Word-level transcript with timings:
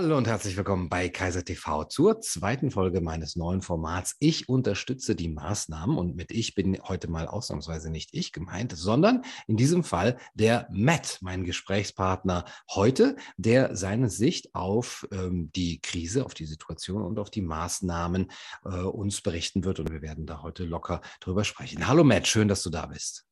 Hallo 0.00 0.16
und 0.16 0.28
herzlich 0.28 0.56
willkommen 0.56 0.88
bei 0.88 1.08
Kaiser 1.08 1.44
TV 1.44 1.82
zur 1.82 2.20
zweiten 2.20 2.70
Folge 2.70 3.00
meines 3.00 3.34
neuen 3.34 3.62
Formats. 3.62 4.14
Ich 4.20 4.48
unterstütze 4.48 5.16
die 5.16 5.26
Maßnahmen 5.26 5.98
und 5.98 6.14
mit 6.14 6.30
ich 6.30 6.54
bin 6.54 6.80
heute 6.84 7.10
mal 7.10 7.26
ausnahmsweise 7.26 7.90
nicht 7.90 8.10
ich 8.12 8.30
gemeint, 8.32 8.76
sondern 8.76 9.24
in 9.48 9.56
diesem 9.56 9.82
Fall 9.82 10.16
der 10.34 10.68
Matt, 10.70 11.18
mein 11.20 11.42
Gesprächspartner 11.42 12.44
heute, 12.70 13.16
der 13.38 13.74
seine 13.74 14.08
Sicht 14.08 14.54
auf 14.54 15.04
ähm, 15.10 15.50
die 15.56 15.80
Krise, 15.80 16.24
auf 16.24 16.34
die 16.34 16.46
Situation 16.46 17.02
und 17.02 17.18
auf 17.18 17.30
die 17.30 17.42
Maßnahmen 17.42 18.30
äh, 18.66 18.68
uns 18.68 19.20
berichten 19.20 19.64
wird 19.64 19.80
und 19.80 19.90
wir 19.90 20.00
werden 20.00 20.26
da 20.26 20.42
heute 20.42 20.62
locker 20.64 21.00
drüber 21.18 21.42
sprechen. 21.42 21.88
Hallo 21.88 22.04
Matt, 22.04 22.28
schön, 22.28 22.46
dass 22.46 22.62
du 22.62 22.70
da 22.70 22.86
bist. 22.86 23.26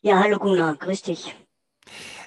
Ja, 0.00 0.18
hallo 0.18 0.40
Gunnar, 0.40 0.74
grüß 0.74 1.02
dich. 1.02 1.36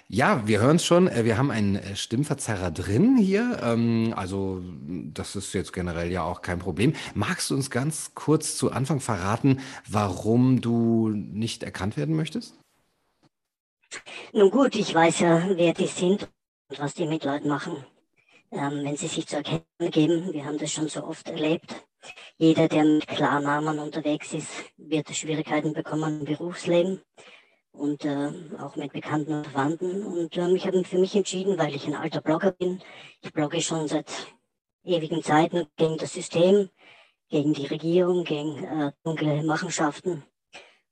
Ja, 0.07 0.47
wir 0.47 0.59
hören 0.61 0.75
es 0.75 0.85
schon. 0.85 1.07
Äh, 1.07 1.25
wir 1.25 1.37
haben 1.37 1.49
einen 1.49 1.77
äh, 1.77 1.95
Stimmverzerrer 1.95 2.69
drin 2.69 3.17
hier. 3.17 3.59
Ähm, 3.63 4.13
also 4.15 4.61
das 4.87 5.35
ist 5.35 5.53
jetzt 5.53 5.73
generell 5.73 6.11
ja 6.11 6.23
auch 6.23 6.43
kein 6.43 6.59
Problem. 6.59 6.93
Magst 7.15 7.49
du 7.49 7.55
uns 7.55 7.71
ganz 7.71 8.11
kurz 8.13 8.55
zu 8.55 8.71
Anfang 8.71 8.99
verraten, 8.99 9.61
warum 9.89 10.61
du 10.61 11.09
nicht 11.09 11.63
erkannt 11.63 11.97
werden 11.97 12.15
möchtest? 12.15 12.59
Nun 14.31 14.51
gut, 14.51 14.75
ich 14.75 14.93
weiß 14.93 15.21
ja, 15.21 15.43
wer 15.55 15.73
die 15.73 15.87
sind 15.87 16.29
und 16.69 16.79
was 16.79 16.93
die 16.93 17.07
mit 17.07 17.23
Leuten 17.23 17.47
machen. 17.47 17.75
Ähm, 18.51 18.83
wenn 18.83 18.97
sie 18.97 19.07
sich 19.07 19.25
zu 19.25 19.37
erkennen 19.37 19.63
geben, 19.79 20.31
wir 20.33 20.45
haben 20.45 20.59
das 20.59 20.71
schon 20.71 20.87
so 20.87 21.03
oft 21.03 21.27
erlebt. 21.29 21.83
Jeder, 22.37 22.67
der 22.67 22.83
mit 22.83 23.07
Klarnamen 23.07 23.79
unterwegs 23.79 24.33
ist, 24.33 24.49
wird 24.77 25.09
Schwierigkeiten 25.15 25.73
bekommen 25.73 26.19
im 26.19 26.25
Berufsleben 26.25 27.01
und 27.77 28.05
äh, 28.05 28.31
auch 28.59 28.75
mit 28.75 28.93
Bekannten 28.93 29.33
und 29.33 29.47
Verwandten. 29.47 30.05
Und 30.05 30.37
ähm, 30.37 30.55
ich 30.55 30.65
habe 30.65 30.83
für 30.83 30.97
mich 30.97 31.15
entschieden, 31.15 31.57
weil 31.57 31.75
ich 31.75 31.87
ein 31.87 31.95
alter 31.95 32.21
Blogger 32.21 32.51
bin. 32.51 32.81
Ich 33.21 33.33
blogge 33.33 33.61
schon 33.61 33.87
seit 33.87 34.09
ewigen 34.83 35.23
Zeiten 35.23 35.67
gegen 35.75 35.97
das 35.97 36.13
System, 36.13 36.69
gegen 37.29 37.53
die 37.53 37.65
Regierung, 37.65 38.23
gegen 38.23 38.63
äh, 38.63 38.91
dunkle 39.03 39.43
Machenschaften. 39.43 40.23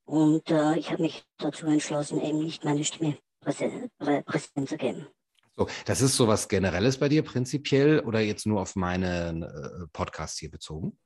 Und 0.06 0.50
äh, 0.52 0.78
ich 0.78 0.92
habe 0.92 1.04
mich 1.04 1.24
dazu 1.38 1.66
entschlossen, 1.68 2.22
eben 2.22 2.40
nicht 2.40 2.66
meine 2.66 2.84
Stimme 2.84 3.18
präsent 3.40 4.70
zu 4.70 4.78
geben. 4.78 5.08
So, 5.56 5.68
das 5.86 6.02
ist 6.02 6.18
so 6.18 6.28
was 6.28 6.48
Generelles 6.48 6.98
bei 6.98 7.10
dir 7.10 7.24
prinzipiell 7.24 8.00
oder 8.00 8.20
jetzt 8.20 8.48
nur 8.48 8.62
auf 8.62 8.76
meinen 8.76 9.44
äh, 9.44 9.88
Podcast 9.94 10.40
hier 10.40 10.50
bezogen? 10.50 10.98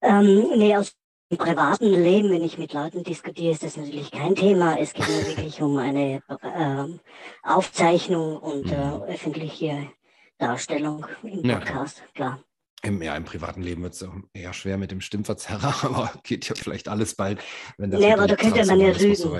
Ähm, 0.00 0.48
nee, 0.56 0.74
aus 0.74 0.96
im 1.32 1.38
privaten 1.38 1.86
Leben, 1.86 2.30
wenn 2.30 2.44
ich 2.44 2.58
mit 2.58 2.74
Leuten 2.74 3.04
diskutiere, 3.04 3.52
ist 3.52 3.62
das 3.62 3.78
natürlich 3.78 4.10
kein 4.10 4.34
Thema. 4.34 4.78
Es 4.78 4.92
geht 4.92 5.08
nur 5.08 5.26
wirklich 5.28 5.62
um 5.62 5.78
eine 5.78 6.22
äh, 6.28 6.98
Aufzeichnung 7.42 8.36
und 8.36 8.70
äh, 8.70 8.76
mhm. 8.76 9.02
öffentliche 9.04 9.88
Darstellung 10.36 11.06
im 11.22 11.42
Podcast, 11.42 12.00
ja. 12.00 12.12
klar. 12.14 12.44
Im, 12.82 13.00
ja, 13.00 13.16
im 13.16 13.24
privaten 13.24 13.62
Leben 13.62 13.82
wird 13.82 13.94
es 13.94 14.06
eher 14.34 14.52
schwer 14.52 14.76
mit 14.76 14.90
dem 14.90 15.00
Stimmverzerrer, 15.00 15.74
aber 15.84 16.12
geht 16.22 16.46
ja 16.50 16.54
vielleicht 16.54 16.88
alles 16.88 17.14
bald, 17.14 17.40
wenn 17.78 17.90
das 17.90 18.00
nee, 18.00 18.12
aber 18.12 18.26
da 18.26 18.36
könnte 18.36 18.66
man 18.66 18.80
ja 18.80 18.88
rügen. 18.88 19.14
so. 19.14 19.34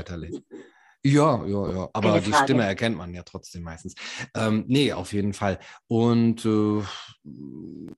Ja, 1.05 1.45
ja, 1.47 1.73
ja. 1.73 1.91
Aber 1.93 2.21
die 2.21 2.33
Stimme 2.33 2.63
erkennt 2.63 2.97
man 2.97 3.13
ja 3.13 3.25
trotzdem 3.25 3.63
meistens. 3.63 3.95
Ähm, 4.37 4.65
nee, 4.69 4.93
auf 4.93 5.13
jeden 5.13 5.33
Fall. 5.33 5.59
Und 5.89 6.45
äh, 6.45 6.83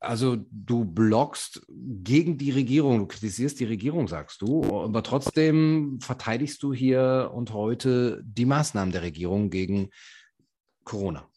also 0.01 0.39
du 0.51 0.87
bloggst 0.87 1.67
gegen 1.69 2.39
die 2.39 2.51
Regierung, 2.51 3.01
du 3.01 3.07
kritisierst 3.07 3.61
die 3.61 3.67
Regierung, 3.67 4.09
sagst 4.09 4.41
du, 4.41 4.65
aber 4.83 5.03
trotzdem 5.03 5.99
verteidigst 6.01 6.63
du 6.63 6.73
hier 6.73 7.31
und 7.35 7.53
heute 7.53 8.23
die 8.25 8.47
Maßnahmen 8.47 8.93
der 8.93 9.03
Regierung 9.03 9.51
gegen 9.51 9.91
Corona. 10.85 11.29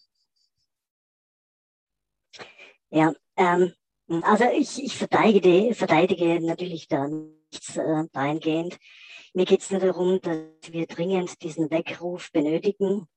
Ja, 2.90 3.14
ähm, 3.36 3.74
also 4.22 4.46
ich, 4.58 4.82
ich 4.82 4.96
verteidige, 4.96 5.76
verteidige 5.76 6.40
natürlich 6.40 6.88
da 6.88 7.08
nichts 7.08 7.76
äh, 7.76 8.06
dahingehend. 8.14 8.78
Mir 9.38 9.46
geht 9.46 9.62
es 9.62 9.70
nur 9.70 9.80
darum, 9.80 10.20
dass 10.20 10.40
wir 10.72 10.88
dringend 10.88 11.44
diesen 11.44 11.70
Weckruf 11.70 12.32
benötigen. 12.32 13.08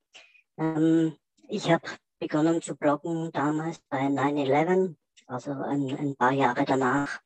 Ähm, 0.55 1.17
ich 1.49 1.71
habe 1.71 1.89
begonnen 2.19 2.61
zu 2.61 2.75
bloggen 2.75 3.31
damals 3.31 3.79
bei 3.89 4.01
9-11, 4.01 4.93
also 5.25 5.49
ein, 5.49 5.97
ein, 5.97 6.15
paar 6.15 6.31
Jahre 6.31 6.63
danach, 6.63 7.21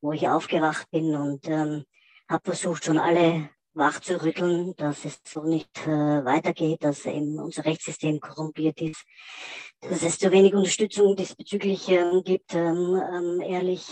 wo 0.00 0.12
ich 0.12 0.26
aufgewacht 0.26 0.90
bin 0.90 1.14
und 1.14 1.46
ähm, 1.48 1.84
habe 2.30 2.42
versucht, 2.44 2.86
schon 2.86 2.96
alle 2.96 3.50
wach 3.74 4.00
zu 4.00 4.22
rütteln, 4.22 4.74
dass 4.76 5.04
es 5.04 5.20
so 5.22 5.42
nicht 5.42 5.86
äh, 5.86 6.24
weitergeht, 6.24 6.82
dass 6.82 7.04
eben 7.04 7.38
unser 7.38 7.66
Rechtssystem 7.66 8.20
korrumpiert 8.20 8.80
ist, 8.80 9.04
dass 9.82 10.02
es 10.02 10.18
zu 10.18 10.32
wenig 10.32 10.54
Unterstützung 10.54 11.14
diesbezüglich 11.14 11.90
ähm, 11.90 12.22
gibt, 12.24 12.54
ähm, 12.54 13.02
ähm, 13.12 13.42
ehrlich 13.42 13.86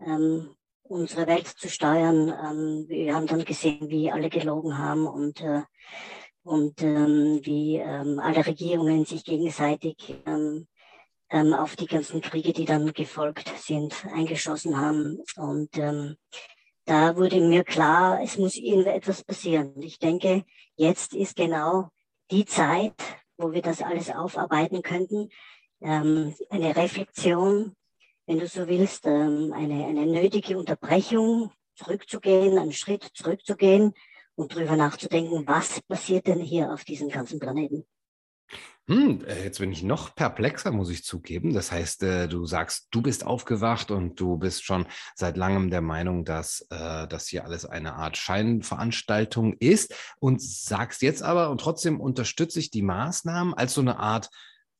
ähm, 0.00 0.54
unsere 0.90 1.26
Welt 1.26 1.46
zu 1.46 1.68
steuern. 1.68 2.28
Ähm, 2.28 2.84
wir 2.88 3.14
haben 3.14 3.26
dann 3.26 3.44
gesehen, 3.44 3.88
wie 3.88 4.10
alle 4.10 4.28
gelogen 4.28 4.76
haben 4.76 5.06
und, 5.06 5.40
äh, 5.40 5.62
und 6.42 6.82
ähm, 6.82 7.40
wie 7.42 7.76
ähm, 7.76 8.18
alle 8.18 8.44
Regierungen 8.44 9.04
sich 9.04 9.24
gegenseitig 9.24 10.16
ähm, 10.26 10.66
ähm, 11.30 11.54
auf 11.54 11.76
die 11.76 11.86
ganzen 11.86 12.20
Kriege, 12.20 12.52
die 12.52 12.64
dann 12.64 12.92
gefolgt 12.92 13.52
sind, 13.58 14.04
eingeschossen 14.12 14.78
haben. 14.78 15.22
Und 15.36 15.78
ähm, 15.78 16.16
da 16.86 17.16
wurde 17.16 17.40
mir 17.40 17.62
klar, 17.62 18.20
es 18.22 18.36
muss 18.36 18.56
irgendetwas 18.56 19.22
passieren. 19.22 19.80
Ich 19.80 20.00
denke, 20.00 20.44
jetzt 20.74 21.14
ist 21.14 21.36
genau 21.36 21.88
die 22.32 22.46
Zeit, 22.46 22.94
wo 23.38 23.52
wir 23.52 23.62
das 23.62 23.80
alles 23.80 24.10
aufarbeiten 24.10 24.82
könnten. 24.82 25.28
Eine 25.82 26.34
Reflexion 26.76 27.74
wenn 28.30 28.38
du 28.38 28.46
so 28.46 28.68
willst, 28.68 29.06
ähm, 29.06 29.52
eine, 29.52 29.86
eine 29.86 30.06
nötige 30.06 30.56
Unterbrechung, 30.56 31.50
zurückzugehen, 31.74 32.58
einen 32.58 32.72
Schritt 32.72 33.10
zurückzugehen 33.12 33.92
und 34.36 34.54
darüber 34.54 34.76
nachzudenken, 34.76 35.48
was 35.48 35.80
passiert 35.82 36.28
denn 36.28 36.38
hier 36.38 36.72
auf 36.72 36.84
diesem 36.84 37.08
ganzen 37.08 37.40
Planeten. 37.40 37.84
Hm, 38.86 39.24
äh, 39.24 39.42
jetzt 39.42 39.58
bin 39.58 39.72
ich 39.72 39.82
noch 39.82 40.14
perplexer, 40.14 40.70
muss 40.70 40.90
ich 40.90 41.02
zugeben. 41.02 41.52
Das 41.54 41.72
heißt, 41.72 42.04
äh, 42.04 42.28
du 42.28 42.46
sagst, 42.46 42.86
du 42.92 43.02
bist 43.02 43.26
aufgewacht 43.26 43.90
und 43.90 44.20
du 44.20 44.36
bist 44.36 44.64
schon 44.64 44.86
seit 45.16 45.36
langem 45.36 45.68
der 45.68 45.80
Meinung, 45.80 46.24
dass 46.24 46.66
äh, 46.70 47.08
das 47.08 47.26
hier 47.26 47.44
alles 47.44 47.64
eine 47.64 47.94
Art 47.94 48.16
Scheinveranstaltung 48.16 49.54
ist 49.54 49.92
und 50.20 50.40
sagst 50.40 51.02
jetzt 51.02 51.24
aber, 51.24 51.50
und 51.50 51.60
trotzdem 51.60 52.00
unterstütze 52.00 52.60
ich 52.60 52.70
die 52.70 52.82
Maßnahmen 52.82 53.54
als 53.54 53.74
so 53.74 53.80
eine 53.80 53.98
Art 53.98 54.30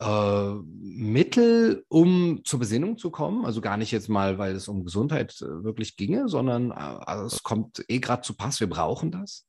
äh, 0.00 0.54
Mittel, 0.80 1.84
um 1.88 2.40
zur 2.44 2.58
Besinnung 2.58 2.98
zu 2.98 3.10
kommen? 3.10 3.44
Also 3.44 3.60
gar 3.60 3.76
nicht 3.76 3.92
jetzt 3.92 4.08
mal, 4.08 4.38
weil 4.38 4.54
es 4.54 4.68
um 4.68 4.84
Gesundheit 4.84 5.40
äh, 5.42 5.64
wirklich 5.64 5.96
ginge, 5.96 6.28
sondern 6.28 6.70
äh, 6.70 6.74
also 6.74 7.26
es 7.26 7.42
kommt 7.42 7.84
eh 7.88 7.98
gerade 7.98 8.22
zu 8.22 8.34
Pass, 8.34 8.60
wir 8.60 8.68
brauchen 8.68 9.10
das? 9.10 9.46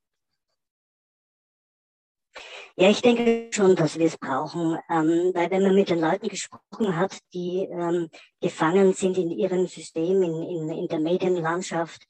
Ja, 2.78 2.90
ich 2.90 3.02
denke 3.02 3.50
schon, 3.52 3.76
dass 3.76 4.00
wir 4.00 4.06
es 4.06 4.18
brauchen, 4.18 4.78
ähm, 4.90 5.32
weil 5.34 5.52
wenn 5.52 5.64
man 5.64 5.76
mit 5.76 5.90
den 5.90 6.00
Leuten 6.00 6.30
gesprochen 6.30 6.96
hat, 6.96 7.18
die 7.34 7.68
ähm, 7.70 8.10
gefangen 8.40 8.94
sind 8.94 9.18
in 9.18 9.30
ihrem 9.30 9.68
System, 9.68 10.24
in, 10.24 10.42
in, 10.44 10.70
in 10.70 10.88
der 10.88 11.00
Medienlandschaft, 11.00 12.08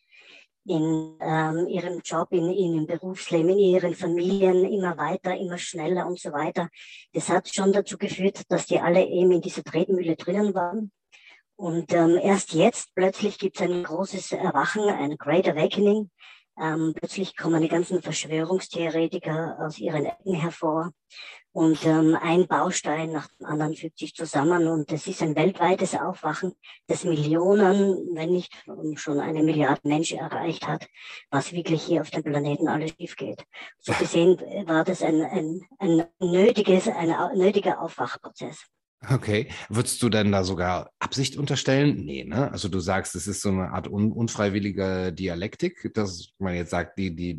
in 0.66 1.17
ähm, 1.19 1.67
ihrem 1.67 2.01
Job, 2.03 2.31
in, 2.31 2.49
in 2.49 2.73
ihrem 2.73 2.88
Berufsleben, 2.88 3.49
in 3.49 3.57
ihren 3.57 3.95
Familien 3.95 4.66
immer 4.66 4.97
weiter, 4.97 5.35
immer 5.35 5.57
schneller 5.57 6.05
und 6.05 6.19
so 6.19 6.31
weiter. 6.31 6.69
Das 7.13 7.29
hat 7.29 7.53
schon 7.53 7.73
dazu 7.73 7.97
geführt, 7.97 8.44
dass 8.49 8.67
die 8.67 8.79
alle 8.79 9.05
eben 9.05 9.31
in 9.31 9.41
dieser 9.41 9.63
Tretmühle 9.63 10.16
drinnen 10.16 10.53
waren. 10.53 10.91
Und 11.55 11.94
ähm, 11.94 12.19
erst 12.21 12.53
jetzt 12.53 12.94
plötzlich 12.95 13.38
gibt 13.38 13.59
es 13.59 13.61
ein 13.61 13.83
großes 13.83 14.31
Erwachen, 14.31 14.83
ein 14.83 15.17
Great 15.17 15.47
Awakening. 15.47 16.09
Ähm, 16.59 16.94
plötzlich 16.95 17.36
kommen 17.36 17.62
die 17.62 17.69
ganzen 17.69 18.01
Verschwörungstheoretiker 18.01 19.57
aus 19.59 19.77
ihren 19.80 20.06
Ecken 20.06 20.33
hervor 20.36 20.91
und 21.53 21.86
ähm, 21.86 22.18
ein 22.21 22.48
Baustein 22.48 23.12
nach 23.12 23.27
dem 23.27 23.45
anderen 23.45 23.75
fügt 23.75 24.00
sich 24.00 24.15
zusammen 24.15 24.68
und 24.68 24.92
es 24.92 25.07
ist 25.07 25.21
ein 25.21 25.36
weltweites 25.36 25.95
Aufwachen, 25.95 26.53
das 26.88 27.03
Millionen, 27.03 28.15
wenn 28.15 28.31
nicht 28.31 28.53
schon 28.95 29.19
eine 29.19 29.44
Milliarde 29.44 29.81
Menschen 29.83 30.19
erreicht 30.19 30.68
hat, 30.68 30.88
was 31.30 31.51
wirklich 31.51 31.83
hier 31.83 32.01
auf 32.01 32.09
dem 32.09 32.24
Planeten 32.24 32.68
alles 32.68 32.92
schief 32.92 33.15
geht. 33.15 33.44
So 33.80 33.94
gesehen 33.94 34.39
war 34.65 34.83
das 34.83 35.01
ein, 35.01 35.21
ein, 35.21 35.62
ein 35.80 36.06
nötiges, 36.19 36.88
ein 36.88 37.13
nötiger 37.36 37.81
Aufwachprozess. 37.81 38.65
Okay. 39.09 39.48
Würdest 39.68 40.01
du 40.03 40.09
denn 40.09 40.31
da 40.31 40.44
sogar 40.44 40.92
Absicht 41.00 41.36
unterstellen? 41.36 42.06
Nee, 42.06 42.24
ne? 42.24 42.51
Also 42.51 42.69
du 42.69 42.80
sagst, 42.80 43.15
es 43.15 43.25
ist 43.25 43.42
so 43.42 43.50
eine 43.50 43.71
Art 43.71 43.88
un 43.88 44.12
unfreiwillige 44.12 45.12
Dialektik, 45.12 45.92
dass 45.95 46.30
man 46.38 46.53
jetzt 46.53 46.69
sagt, 46.69 47.00
die, 47.00 47.15
die 47.15 47.33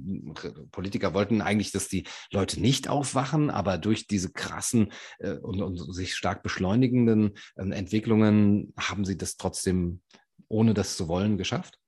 Politiker 0.73 1.14
wollten 1.14 1.41
eigentlich, 1.41 1.70
dass 1.70 1.87
die 1.87 2.05
Leute 2.32 2.61
nicht 2.61 2.88
aufwachen, 2.88 3.49
aber 3.49 3.79
durch 3.79 4.09
diese 4.09 4.32
krassen 4.32 4.93
äh, 5.20 5.35
und, 5.35 5.62
und, 5.62 5.79
sich 5.94 6.17
stark 6.17 6.43
beschleunigenden 6.43 7.35
äh, 7.55 7.70
Entwicklungen 7.70 8.75
haben 8.76 9.05
sie 9.05 9.17
das 9.17 9.37
trotzdem, 9.37 10.03
ohne 10.49 10.75
das 10.75 10.97
zu 10.97 11.06
wollen, 11.06 11.38
geschafft? 11.38 11.79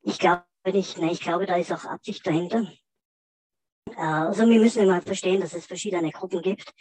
Ich 0.00 0.18
glaube 0.18 0.44
nicht, 0.64 0.96
ne? 0.96 1.12
Ich 1.12 1.20
glaube, 1.20 1.44
da 1.44 1.56
ist 1.56 1.72
auch 1.72 1.84
Absicht 1.84 2.26
dahinter. 2.26 2.66
Also 3.96 4.48
wir 4.48 4.60
müssen 4.60 4.82
immer 4.82 5.02
verstehen, 5.02 5.42
dass 5.42 5.52
es 5.52 5.66
verschiedene 5.66 6.10
Gruppen 6.10 6.40
gibt. 6.40 6.72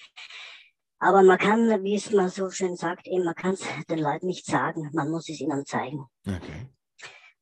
Aber 1.03 1.23
man 1.23 1.39
kann, 1.39 1.83
wie 1.83 1.95
es 1.95 2.11
man 2.11 2.29
so 2.29 2.51
schön 2.51 2.75
sagt, 2.75 3.07
eben, 3.07 3.25
man 3.25 3.33
kann 3.33 3.55
es 3.55 3.63
den 3.89 3.99
Leuten 3.99 4.27
nicht 4.27 4.45
sagen, 4.45 4.91
man 4.93 5.09
muss 5.09 5.27
es 5.29 5.41
ihnen 5.41 5.65
zeigen. 5.65 6.05
Okay. 6.27 6.67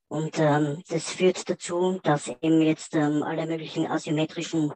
Und 0.08 0.40
ähm, 0.40 0.82
das 0.88 1.12
führt 1.12 1.50
dazu, 1.50 2.00
dass 2.02 2.30
eben 2.30 2.62
jetzt 2.62 2.96
ähm, 2.96 3.22
alle 3.22 3.46
möglichen 3.46 3.86
asymmetrischen 3.86 4.72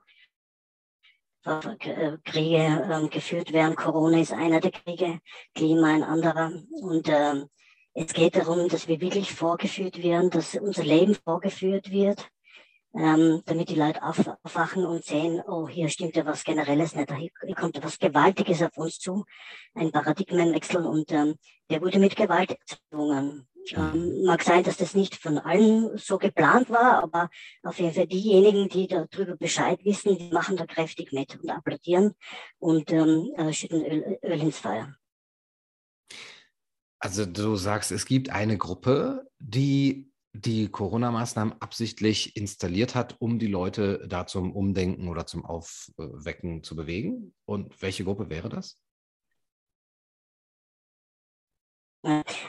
äh, 1.45 2.17
Kriege 2.25 2.87
ähm, 2.91 3.09
geführt 3.09 3.53
werden. 3.53 3.75
Corona 3.75 4.19
ist 4.19 4.33
einer 4.33 4.59
der 4.59 4.71
Kriege, 4.71 5.19
Klima 5.55 5.87
ein 5.87 6.03
anderer. 6.03 6.51
Und 6.69 7.07
ähm, 7.07 7.47
es 7.93 8.13
geht 8.13 8.35
darum, 8.35 8.67
dass 8.67 8.89
wir 8.89 8.99
wirklich 8.99 9.33
vorgeführt 9.33 10.03
werden, 10.03 10.29
dass 10.29 10.55
unser 10.55 10.83
Leben 10.83 11.15
vorgeführt 11.15 11.89
wird 11.89 12.29
ähm, 12.95 13.41
damit 13.45 13.69
die 13.69 13.75
Leute 13.75 14.03
auf, 14.03 14.19
aufwachen 14.43 14.85
und 14.85 15.03
sehen, 15.03 15.41
oh, 15.47 15.67
hier 15.67 15.89
stimmt 15.89 16.15
ja 16.15 16.25
was 16.25 16.43
Generelles 16.43 16.95
nicht, 16.95 17.11
hier 17.11 17.55
kommt 17.55 17.75
ja 17.75 17.83
was 17.83 17.99
Gewaltiges 17.99 18.61
auf 18.61 18.77
uns 18.77 18.99
zu, 18.99 19.25
ein 19.73 19.91
Paradigmenwechsel 19.91 20.85
und 20.85 21.11
ähm, 21.11 21.35
der 21.69 21.81
wurde 21.81 21.99
mit 21.99 22.15
Gewalt 22.15 22.51
erzwungen. 22.51 23.47
Ähm, 23.71 24.23
mag 24.25 24.43
sein, 24.43 24.63
dass 24.63 24.75
das 24.75 24.93
nicht 24.93 25.15
von 25.15 25.37
allen 25.37 25.97
so 25.97 26.17
geplant 26.17 26.69
war, 26.69 27.01
aber 27.01 27.29
auf 27.63 27.79
jeden 27.79 27.93
Fall 27.93 28.07
diejenigen, 28.07 28.67
die 28.67 28.87
darüber 28.87 29.37
Bescheid 29.37 29.79
wissen, 29.85 30.17
die 30.17 30.31
machen 30.31 30.57
da 30.57 30.65
kräftig 30.65 31.13
mit 31.13 31.39
und 31.41 31.49
applaudieren 31.49 32.13
und 32.59 32.91
ähm, 32.91 33.31
äh, 33.37 33.53
schütten 33.53 33.85
Öl, 33.85 34.19
Öl 34.21 34.41
ins 34.41 34.57
Feuer. 34.57 34.93
Also 36.99 37.25
du 37.25 37.55
sagst, 37.55 37.91
es 37.91 38.05
gibt 38.05 38.29
eine 38.31 38.57
Gruppe, 38.57 39.29
die 39.39 40.12
die 40.33 40.67
Corona-Maßnahmen 40.67 41.61
absichtlich 41.61 42.35
installiert 42.35 42.95
hat, 42.95 43.15
um 43.19 43.39
die 43.39 43.47
Leute 43.47 44.05
da 44.07 44.25
zum 44.25 44.51
Umdenken 44.51 45.07
oder 45.07 45.25
zum 45.25 45.45
Aufwecken 45.45 46.63
zu 46.63 46.75
bewegen? 46.75 47.33
Und 47.45 47.81
welche 47.81 48.03
Gruppe 48.03 48.29
wäre 48.29 48.49
das? 48.49 48.79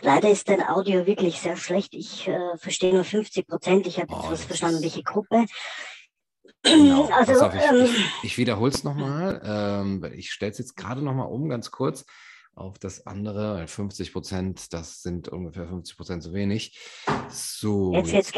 Leider 0.03 0.31
ist 0.31 0.49
dein 0.49 0.67
Audio 0.67 1.07
wirklich 1.07 1.41
sehr 1.41 1.57
schlecht. 1.57 1.95
Ich 1.95 2.27
äh, 2.27 2.57
verstehe 2.57 2.93
nur 2.93 3.05
50 3.05 3.47
Prozent. 3.47 3.87
Ich 3.87 4.01
habe 4.01 4.13
oh, 4.13 4.31
jetzt 4.31 4.47
verstanden, 4.47 4.83
welche 4.83 5.05
Gruppe. 5.05 5.47
Genau. 6.63 7.09
Also, 7.13 7.45
auf, 7.45 7.55
ich, 7.55 7.63
ähm, 7.63 7.89
ich 8.25 8.37
wiederhole 8.37 8.73
es 8.73 8.83
nochmal. 8.83 9.41
Ähm, 9.45 10.05
ich 10.15 10.33
stelle 10.33 10.51
es 10.51 10.59
jetzt 10.59 10.77
gerade 10.77 11.03
nochmal 11.03 11.29
um, 11.29 11.49
ganz 11.49 11.71
kurz 11.71 12.05
auf 12.57 12.79
das 12.79 13.07
andere. 13.07 13.67
50 13.67 14.13
Prozent, 14.13 14.73
das 14.73 15.03
sind 15.03 15.29
ungefähr 15.29 15.67
50 15.67 15.97
Prozent 15.97 16.23
zu 16.23 16.33
wenig. 16.33 16.79
So, 17.29 17.95
jetzt, 17.95 18.13
jetzt, 18.13 18.33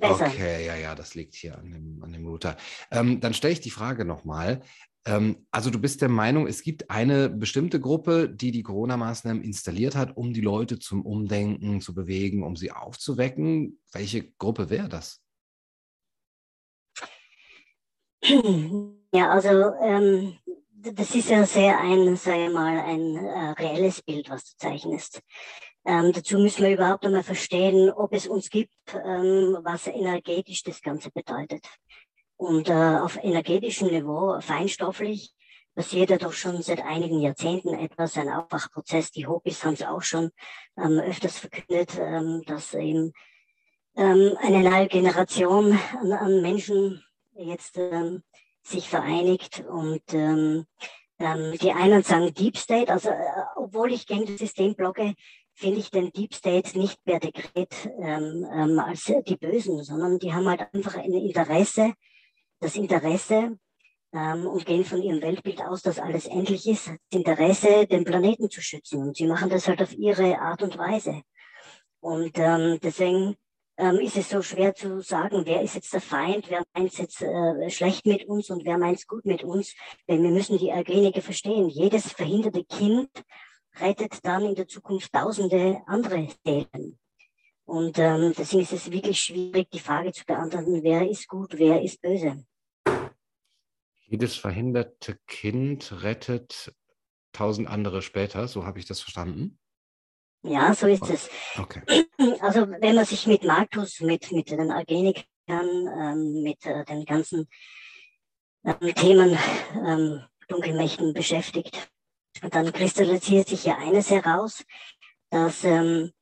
besser. 0.00 0.26
Okay, 0.26 0.66
ja, 0.66 0.76
ja, 0.76 0.94
das 0.94 1.14
liegt 1.14 1.34
hier 1.34 1.58
an 1.58 1.70
dem, 1.70 2.02
an 2.02 2.12
dem 2.12 2.26
Router. 2.26 2.56
Ähm, 2.90 3.20
dann 3.20 3.34
stelle 3.34 3.52
ich 3.52 3.60
die 3.60 3.70
Frage 3.70 4.04
nochmal. 4.04 4.62
Ähm, 5.06 5.46
also 5.50 5.70
du 5.70 5.80
bist 5.80 6.02
der 6.02 6.08
Meinung, 6.08 6.46
es 6.46 6.62
gibt 6.62 6.90
eine 6.90 7.30
bestimmte 7.30 7.80
Gruppe, 7.80 8.28
die 8.28 8.50
die 8.50 8.62
Corona-Maßnahmen 8.62 9.42
installiert 9.42 9.96
hat, 9.96 10.16
um 10.16 10.32
die 10.32 10.42
Leute 10.42 10.78
zum 10.78 11.04
Umdenken 11.06 11.80
zu 11.80 11.94
bewegen, 11.94 12.42
um 12.42 12.56
sie 12.56 12.72
aufzuwecken. 12.72 13.80
Welche 13.92 14.30
Gruppe 14.32 14.68
wäre 14.70 14.88
das? 14.88 15.22
Ja, 19.12 19.30
also 19.30 19.48
ähm, 19.82 20.38
das 20.82 21.14
ist 21.14 21.28
ja 21.28 21.44
sehr 21.44 21.78
ein, 21.80 22.16
sage 22.16 22.46
ich 22.46 22.52
mal, 22.52 22.80
ein 22.80 23.16
äh, 23.16 23.50
reelles 23.50 24.02
Bild, 24.02 24.30
was 24.30 24.44
du 24.44 24.56
zeichnest. 24.56 25.20
Ähm, 25.84 26.12
dazu 26.12 26.38
müssen 26.38 26.62
wir 26.64 26.72
überhaupt 26.72 27.04
einmal 27.04 27.22
verstehen, 27.22 27.90
ob 27.90 28.12
es 28.12 28.26
uns 28.26 28.50
gibt, 28.50 28.72
ähm, 28.94 29.58
was 29.62 29.86
energetisch 29.86 30.62
das 30.62 30.80
Ganze 30.82 31.10
bedeutet. 31.10 31.66
Und 32.36 32.68
äh, 32.68 32.72
auf 32.72 33.16
energetischem 33.22 33.88
Niveau, 33.88 34.40
feinstofflich, 34.40 35.34
passiert 35.74 36.10
ja 36.10 36.18
doch 36.18 36.32
schon 36.32 36.62
seit 36.62 36.82
einigen 36.82 37.20
Jahrzehnten 37.20 37.74
etwas, 37.74 38.16
ein 38.16 38.30
Aufwachprozess. 38.30 39.10
Die 39.10 39.26
Hobbies 39.26 39.64
haben 39.64 39.74
es 39.74 39.82
auch 39.82 40.02
schon 40.02 40.30
ähm, 40.76 40.98
öfters 40.98 41.38
verkündet, 41.38 41.98
ähm, 41.98 42.42
dass 42.46 42.74
eben 42.74 43.12
ähm, 43.96 44.36
eine 44.40 44.68
neue 44.68 44.88
Generation 44.88 45.78
an, 46.00 46.12
an 46.12 46.42
Menschen 46.42 47.04
jetzt 47.34 47.76
ähm, 47.76 48.22
sich 48.62 48.88
vereinigt 48.88 49.64
und 49.68 50.02
ähm, 50.12 50.66
ähm, 51.18 51.52
die 51.60 51.72
einen 51.72 52.02
sagen 52.02 52.32
Deep 52.32 52.56
State, 52.56 52.92
also 52.92 53.10
äh, 53.10 53.14
obwohl 53.56 53.92
ich 53.92 54.06
gegen 54.06 54.26
das 54.26 54.38
System 54.38 54.74
blogge, 54.74 55.14
finde 55.54 55.80
ich 55.80 55.90
den 55.90 56.10
Deep 56.12 56.34
State 56.34 56.78
nicht 56.78 57.02
per 57.04 57.20
Dekret 57.20 57.90
ähm, 58.00 58.46
ähm, 58.52 58.78
als 58.78 59.04
die 59.04 59.36
Bösen, 59.36 59.82
sondern 59.84 60.18
die 60.18 60.32
haben 60.32 60.48
halt 60.48 60.62
einfach 60.72 60.96
ein 60.96 61.12
Interesse, 61.12 61.92
das 62.60 62.76
Interesse 62.76 63.58
ähm, 64.12 64.46
und 64.46 64.64
gehen 64.64 64.84
von 64.84 65.02
ihrem 65.02 65.20
Weltbild 65.20 65.60
aus, 65.60 65.82
dass 65.82 65.98
alles 65.98 66.26
endlich 66.26 66.66
ist, 66.66 66.88
das 66.88 66.96
Interesse, 67.10 67.86
den 67.86 68.04
Planeten 68.04 68.48
zu 68.50 68.62
schützen. 68.62 69.02
Und 69.02 69.16
sie 69.16 69.26
machen 69.26 69.50
das 69.50 69.68
halt 69.68 69.82
auf 69.82 69.92
ihre 69.92 70.38
Art 70.38 70.62
und 70.62 70.78
Weise. 70.78 71.22
Und 72.00 72.38
ähm, 72.38 72.78
deswegen 72.82 73.36
ähm, 73.80 73.98
ist 73.98 74.16
es 74.16 74.28
so 74.28 74.42
schwer 74.42 74.74
zu 74.74 75.00
sagen, 75.00 75.42
wer 75.46 75.62
ist 75.62 75.74
jetzt 75.74 75.92
der 75.92 76.02
Feind, 76.02 76.50
wer 76.50 76.62
meint 76.74 76.92
es 76.92 76.98
jetzt 76.98 77.22
äh, 77.22 77.70
schlecht 77.70 78.04
mit 78.04 78.26
uns 78.26 78.50
und 78.50 78.64
wer 78.64 78.76
meint 78.76 78.98
es 78.98 79.06
gut 79.06 79.24
mit 79.24 79.42
uns. 79.42 79.74
Denn 80.06 80.22
wir 80.22 80.30
müssen 80.30 80.58
die 80.58 80.68
Erglenige 80.68 81.22
verstehen. 81.22 81.68
Jedes 81.68 82.12
verhinderte 82.12 82.64
Kind 82.64 83.08
rettet 83.78 84.18
dann 84.22 84.44
in 84.44 84.54
der 84.54 84.68
Zukunft 84.68 85.12
tausende 85.12 85.80
andere 85.86 86.28
Seelen. 86.44 86.98
Und 87.64 87.98
ähm, 87.98 88.34
deswegen 88.36 88.62
ist 88.62 88.72
es 88.72 88.90
wirklich 88.90 89.18
schwierig, 89.18 89.70
die 89.70 89.78
Frage 89.78 90.12
zu 90.12 90.24
beantworten, 90.26 90.82
wer 90.82 91.08
ist 91.08 91.26
gut, 91.26 91.56
wer 91.56 91.80
ist 91.80 92.02
böse. 92.02 92.44
Jedes 94.06 94.36
verhinderte 94.36 95.18
Kind 95.26 96.02
rettet 96.02 96.74
tausend 97.32 97.68
andere 97.68 98.02
später, 98.02 98.48
so 98.48 98.66
habe 98.66 98.80
ich 98.80 98.86
das 98.86 99.00
verstanden. 99.00 99.58
Ja, 100.42 100.74
so 100.74 100.86
ist 100.86 101.08
es. 101.10 101.30
Okay. 101.58 101.82
Also 102.40 102.68
wenn 102.68 102.94
man 102.94 103.04
sich 103.04 103.26
mit 103.26 103.44
Markus, 103.44 104.00
mit, 104.00 104.30
mit 104.32 104.50
den 104.50 104.70
Eugenikern, 104.70 105.24
ähm, 105.48 106.42
mit 106.42 106.64
äh, 106.64 106.84
den 106.84 107.04
ganzen 107.04 107.48
ähm, 108.64 108.94
Themen 108.94 109.38
ähm, 109.86 110.22
Dunkelmächten 110.48 111.12
beschäftigt, 111.12 111.90
dann 112.50 112.72
kristallisiert 112.72 113.48
sich 113.48 113.64
ja 113.64 113.78
eines 113.78 114.10
heraus, 114.10 114.64
dass 115.30 115.64
ähm, 115.64 116.12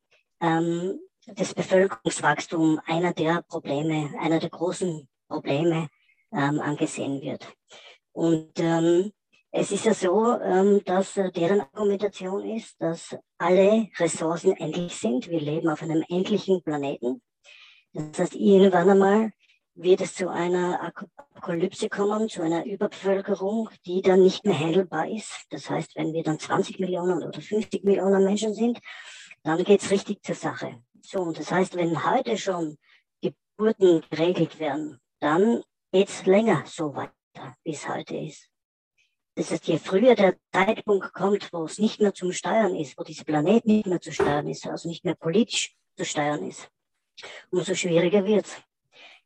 ähm, 0.41 1.01
das 1.27 1.55
Bevölkerungswachstum 1.55 2.81
einer 2.87 3.13
der 3.13 3.43
Probleme, 3.43 4.15
einer 4.21 4.39
der 4.39 4.51
großen 4.51 5.09
Probleme 5.29 5.89
ähm, 6.33 6.61
angesehen 6.61 7.21
wird. 7.21 7.47
Und 8.13 8.53
ähm, 8.59 9.13
es 9.51 9.71
ist 9.73 9.85
ja 9.87 9.95
so, 9.95 10.39
ähm, 10.41 10.83
dass 10.85 11.17
äh, 11.17 11.31
deren 11.33 11.61
Argumentation 11.61 12.45
ist, 12.45 12.81
dass 12.81 13.17
alle 13.39 13.89
Ressourcen 13.99 14.55
endlich 14.57 14.95
sind. 14.97 15.29
Wir 15.29 15.41
leben 15.41 15.69
auf 15.69 15.83
einem 15.83 16.05
endlichen 16.09 16.63
Planeten. 16.63 17.23
Das 17.93 18.19
heißt, 18.19 18.35
irgendwann 18.35 18.91
einmal 18.91 19.33
wird 19.75 20.01
es 20.01 20.15
zu 20.15 20.29
einer 20.29 20.83
Apokalypse 20.83 21.89
kommen, 21.89 22.29
zu 22.29 22.43
einer 22.43 22.67
Überbevölkerung, 22.67 23.71
die 23.87 24.03
dann 24.03 24.23
nicht 24.23 24.45
mehr 24.45 24.59
handelbar 24.59 25.09
ist. 25.09 25.47
Das 25.51 25.71
heißt, 25.71 25.97
wenn 25.97 26.13
wir 26.13 26.23
dann 26.23 26.39
20 26.39 26.79
Millionen 26.81 27.23
oder 27.23 27.41
50 27.41 27.85
Millionen 27.85 28.25
Menschen 28.25 28.53
sind, 28.55 28.81
dann 29.45 29.65
geht 29.65 29.81
es 29.81 29.91
richtig 29.91 30.23
zur 30.23 30.35
Sache. 30.35 30.83
So, 31.01 31.21
und 31.21 31.39
das 31.39 31.51
heißt, 31.51 31.77
wenn 31.77 32.05
heute 32.05 32.37
schon 32.37 32.77
Geburten 33.23 34.03
geregelt 34.11 34.59
werden, 34.59 35.01
dann 35.21 35.63
geht 35.93 36.09
es 36.09 36.27
länger 36.27 36.65
so 36.67 36.95
weiter, 36.95 37.57
wie 37.63 37.73
es 37.73 37.89
heute 37.89 38.17
ist. 38.17 38.51
Das 39.39 39.53
heißt, 39.53 39.69
je 39.69 39.79
früher 39.79 40.17
der 40.17 40.35
Zeitpunkt 40.53 41.13
kommt, 41.13 41.53
wo 41.53 41.65
es 41.65 41.79
nicht 41.79 42.01
mehr 42.01 42.13
zum 42.13 42.33
Steuern 42.33 42.75
ist, 42.75 42.99
wo 42.99 43.05
dieser 43.05 43.23
Planet 43.23 43.65
nicht 43.67 43.87
mehr 43.87 44.01
zu 44.01 44.11
steuern 44.11 44.49
ist, 44.49 44.67
also 44.67 44.89
nicht 44.89 45.05
mehr 45.05 45.15
politisch 45.15 45.77
zu 45.97 46.05
steuern 46.05 46.43
ist, 46.43 46.69
umso 47.49 47.77
schwieriger 47.77 48.25
wird 48.25 48.47
es. 48.47 48.57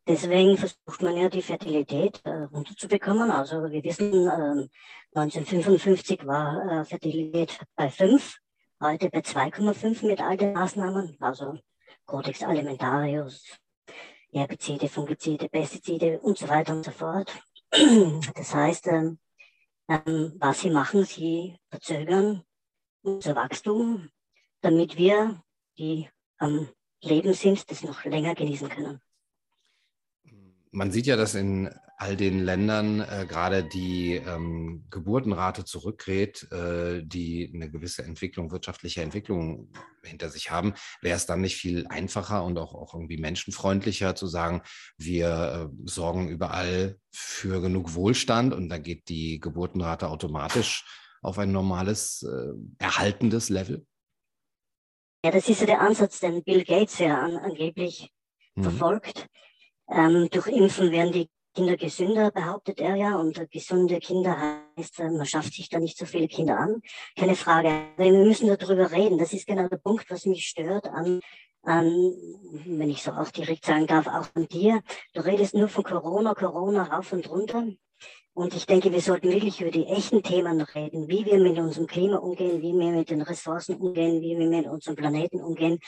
Deswegen 0.06 0.58
versucht 0.58 1.00
man 1.00 1.16
ja 1.16 1.30
die 1.30 1.40
Fertilität 1.40 2.20
äh, 2.24 2.42
runterzubekommen. 2.42 3.30
Also 3.30 3.62
wir 3.70 3.82
wissen, 3.82 4.26
äh, 4.26 4.68
1955 5.18 6.26
war 6.26 6.82
äh, 6.82 6.84
Fertilität 6.84 7.58
bei 7.74 7.88
5, 7.88 8.36
heute 8.82 9.08
bei 9.08 9.20
2,5 9.20 10.04
mit 10.06 10.20
all 10.20 10.36
den 10.36 10.52
Maßnahmen, 10.52 11.16
also 11.20 11.58
Codex 12.04 12.42
Alimentarius, 12.42 13.56
Herbizide, 14.30 14.90
Fungizide, 14.90 15.48
Pestizide 15.48 16.20
und 16.20 16.36
so 16.36 16.46
weiter 16.50 16.74
und 16.74 16.84
so 16.84 16.90
fort. 16.90 17.32
Das 18.34 18.54
heißt, 18.54 18.88
ähm, 18.88 19.18
ähm, 19.88 20.34
was 20.38 20.60
sie 20.60 20.70
machen, 20.70 21.04
sie 21.04 21.56
verzögern 21.70 22.42
unser 23.02 23.34
Wachstum, 23.34 24.08
damit 24.60 24.96
wir, 24.96 25.42
die 25.78 26.08
am 26.38 26.68
Leben 27.02 27.34
sind, 27.34 27.70
das 27.70 27.82
noch 27.82 28.04
länger 28.04 28.34
genießen 28.34 28.68
können. 28.68 29.00
Man 30.72 30.90
sieht 30.90 31.06
ja, 31.06 31.16
dass 31.16 31.34
in 31.34 31.70
all 31.98 32.16
den 32.16 32.44
Ländern 32.44 33.00
äh, 33.00 33.26
gerade 33.28 33.62
die 33.62 34.14
ähm, 34.14 34.84
Geburtenrate 34.90 35.64
zurückgeht, 35.64 36.50
äh, 36.50 37.02
die 37.04 37.52
eine 37.54 37.70
gewisse 37.70 38.02
Entwicklung, 38.02 38.50
wirtschaftliche 38.50 39.02
Entwicklung 39.02 39.72
hinter 40.02 40.28
sich 40.28 40.50
haben, 40.50 40.74
wäre 41.00 41.16
es 41.16 41.26
dann 41.26 41.40
nicht 41.40 41.56
viel 41.56 41.86
einfacher 41.86 42.42
und 42.42 42.58
auch, 42.58 42.74
auch 42.74 42.94
irgendwie 42.94 43.18
menschenfreundlicher 43.18 44.16
zu 44.16 44.26
sagen, 44.26 44.62
wir 44.96 45.70
äh, 45.70 45.88
sorgen 45.88 46.28
überall 46.28 46.98
für 47.12 47.60
genug 47.60 47.94
Wohlstand 47.94 48.52
und 48.52 48.68
dann 48.68 48.82
geht 48.82 49.08
die 49.08 49.38
Geburtenrate 49.38 50.08
automatisch 50.08 50.84
auf 51.20 51.38
ein 51.38 51.52
normales, 51.52 52.22
äh, 52.24 52.52
erhaltendes 52.78 53.48
Level? 53.48 53.86
Ja, 55.24 55.30
das 55.30 55.48
ist 55.48 55.60
ja 55.60 55.66
der 55.66 55.80
Ansatz, 55.80 56.18
den 56.18 56.42
Bill 56.42 56.64
Gates 56.64 56.98
ja 56.98 57.20
an, 57.20 57.36
angeblich 57.36 58.10
mhm. 58.56 58.64
verfolgt. 58.64 59.28
Ähm, 59.88 60.28
durch 60.30 60.46
Impfen 60.48 60.90
werden 60.90 61.12
die 61.12 61.28
Kinder 61.54 61.76
gesünder, 61.76 62.30
behauptet 62.30 62.80
er 62.80 62.96
ja. 62.96 63.16
Und 63.16 63.50
gesunde 63.50 63.98
Kinder 63.98 64.64
heißt, 64.76 65.00
äh, 65.00 65.10
man 65.10 65.26
schafft 65.26 65.52
sich 65.52 65.68
da 65.68 65.78
nicht 65.78 65.98
so 65.98 66.06
viele 66.06 66.28
Kinder 66.28 66.58
an. 66.58 66.80
Keine 67.16 67.36
Frage. 67.36 67.70
Wir 67.96 68.12
müssen 68.12 68.48
darüber 68.48 68.90
reden. 68.90 69.18
Das 69.18 69.32
ist 69.32 69.46
genau 69.46 69.68
der 69.68 69.76
Punkt, 69.76 70.10
was 70.10 70.24
mich 70.24 70.46
stört 70.46 70.86
an, 70.86 71.20
an 71.62 71.86
wenn 72.66 72.90
ich 72.90 73.02
so 73.02 73.12
auch 73.12 73.30
direkt 73.30 73.66
sagen 73.66 73.86
darf, 73.86 74.06
auch 74.06 74.28
an 74.34 74.48
dir. 74.48 74.82
Du 75.12 75.20
redest 75.20 75.54
nur 75.54 75.68
von 75.68 75.84
Corona, 75.84 76.34
Corona 76.34 76.84
rauf 76.84 77.12
und 77.12 77.28
runter. 77.28 77.66
Und 78.34 78.54
ich 78.54 78.64
denke, 78.64 78.90
wir 78.90 79.02
sollten 79.02 79.30
wirklich 79.30 79.60
über 79.60 79.70
die 79.70 79.86
echten 79.86 80.22
Themen 80.22 80.62
reden, 80.62 81.06
wie 81.06 81.26
wir 81.26 81.38
mit 81.38 81.58
unserem 81.58 81.86
Klima 81.86 82.16
umgehen, 82.16 82.62
wie 82.62 82.72
wir 82.72 82.90
mit 82.90 83.10
den 83.10 83.20
Ressourcen 83.20 83.76
umgehen, 83.76 84.22
wie 84.22 84.38
wir 84.38 84.48
mit 84.48 84.66
unserem 84.66 84.96
Planeten 84.96 85.42
umgehen. 85.42 85.78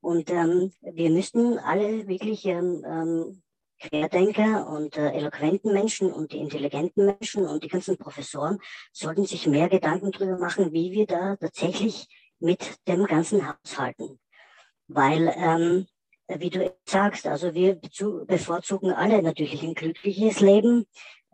Und 0.00 0.30
ähm, 0.30 0.72
wir 0.80 1.10
müssten 1.10 1.58
alle 1.58 2.06
wirklich 2.06 2.44
ähm, 2.46 2.84
ähm, 2.86 3.42
Querdenker 3.80 4.68
und 4.68 4.96
äh, 4.96 5.10
eloquenten 5.10 5.72
Menschen 5.72 6.12
und 6.12 6.32
die 6.32 6.38
intelligenten 6.38 7.06
Menschen 7.06 7.46
und 7.46 7.62
die 7.62 7.68
ganzen 7.68 7.96
Professoren 7.96 8.58
sollten 8.92 9.24
sich 9.24 9.46
mehr 9.46 9.68
Gedanken 9.68 10.10
darüber 10.10 10.38
machen, 10.38 10.72
wie 10.72 10.92
wir 10.92 11.06
da 11.06 11.36
tatsächlich 11.36 12.08
mit 12.40 12.76
dem 12.88 13.04
Ganzen 13.04 13.42
haushalten. 13.48 14.18
Weil, 14.88 15.32
ähm, 15.36 15.86
wie 16.28 16.50
du 16.50 16.72
sagst, 16.84 17.26
also 17.26 17.54
wir 17.54 17.80
bevorzugen 18.26 18.92
alle 18.92 19.22
natürlich 19.22 19.62
ein 19.62 19.74
glückliches 19.74 20.40
Leben 20.40 20.86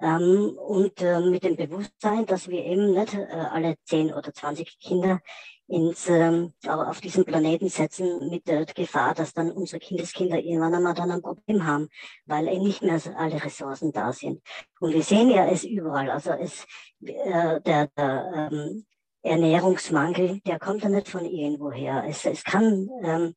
ähm, 0.05 0.59
und 0.59 1.01
äh, 1.01 1.21
mit 1.21 1.45
dem 1.45 1.57
Bewusstsein, 1.57 2.27
dass 2.27 2.49
wir 2.49 2.63
eben 2.63 2.93
nicht 2.93 3.15
äh, 3.15 3.27
alle 3.51 3.77
10 3.85 4.13
oder 4.13 4.33
20 4.35 4.79
Kinder 4.79 5.21
ins, 5.67 6.09
ähm, 6.11 6.53
auf 6.67 7.01
diesem 7.01 7.25
Planeten 7.25 7.71
setzen 7.71 8.29
mit 8.29 8.47
der 8.47 8.67
Gefahr, 8.67 9.15
dass 9.15 9.33
dann 9.33 9.51
unsere 9.51 9.81
Kindeskinder 9.81 10.39
irgendwann 10.39 10.75
einmal 10.75 10.93
dann 10.93 11.11
ein 11.11 11.23
Problem 11.23 11.67
haben, 11.67 11.89
weil 12.27 12.49
eben 12.49 12.65
nicht 12.65 12.83
mehr 12.83 13.01
alle 13.17 13.43
Ressourcen 13.43 13.93
da 13.93 14.13
sind. 14.13 14.43
Und 14.79 14.93
wir 14.93 15.03
sehen 15.03 15.31
ja 15.31 15.47
es 15.47 15.65
überall. 15.65 16.11
Also 16.11 16.33
es, 16.33 16.67
äh, 17.01 17.63
der, 17.63 17.89
der 17.97 18.51
ähm, 18.53 18.85
Ernährungsmangel, 19.23 20.41
der 20.41 20.59
kommt 20.59 20.83
ja 20.83 20.91
nicht 20.91 21.09
von 21.09 21.25
irgendwoher. 21.25 22.05
Es, 22.07 22.27
es 22.27 22.45
kann, 22.45 22.91
ähm, 23.03 23.35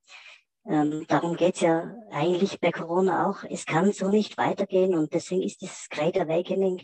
ähm, 0.67 1.05
darum 1.07 1.35
geht's 1.35 1.61
ja 1.61 1.95
eigentlich 2.11 2.59
bei 2.59 2.71
Corona 2.71 3.29
auch, 3.29 3.43
es 3.49 3.65
kann 3.65 3.93
so 3.93 4.09
nicht 4.09 4.37
weitergehen 4.37 4.95
und 4.95 5.13
deswegen 5.13 5.43
ist 5.43 5.61
dieses 5.61 5.87
Great 5.89 6.17
Awakening, 6.19 6.83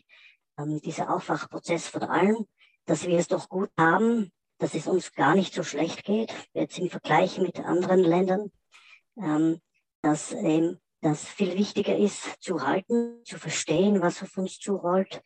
ähm, 0.58 0.80
dieser 0.82 1.14
Aufwachprozess 1.14 1.88
von 1.88 2.04
allen, 2.04 2.48
dass 2.86 3.06
wir 3.06 3.18
es 3.18 3.28
doch 3.28 3.50
gut 3.50 3.70
haben, 3.78 4.32
dass 4.58 4.74
es 4.74 4.88
uns 4.88 5.12
gar 5.14 5.36
nicht 5.36 5.54
so 5.54 5.64
schlecht 5.64 6.04
geht, 6.06 6.34
jetzt 6.54 6.80
im 6.80 6.90
Vergleich 6.90 7.38
mit 7.40 7.60
anderen 7.60 8.00
Ländern, 8.00 8.52
ähm, 9.22 9.60
dass 10.02 10.32
eben 10.32 10.80
das 11.02 11.26
viel 11.26 11.58
wichtiger 11.58 11.98
ist, 11.98 12.42
zu 12.42 12.66
halten, 12.66 13.22
zu 13.26 13.38
verstehen, 13.38 14.02
was 14.02 14.24
auf 14.24 14.38
uns 14.38 14.60
zurollt, 14.60 15.22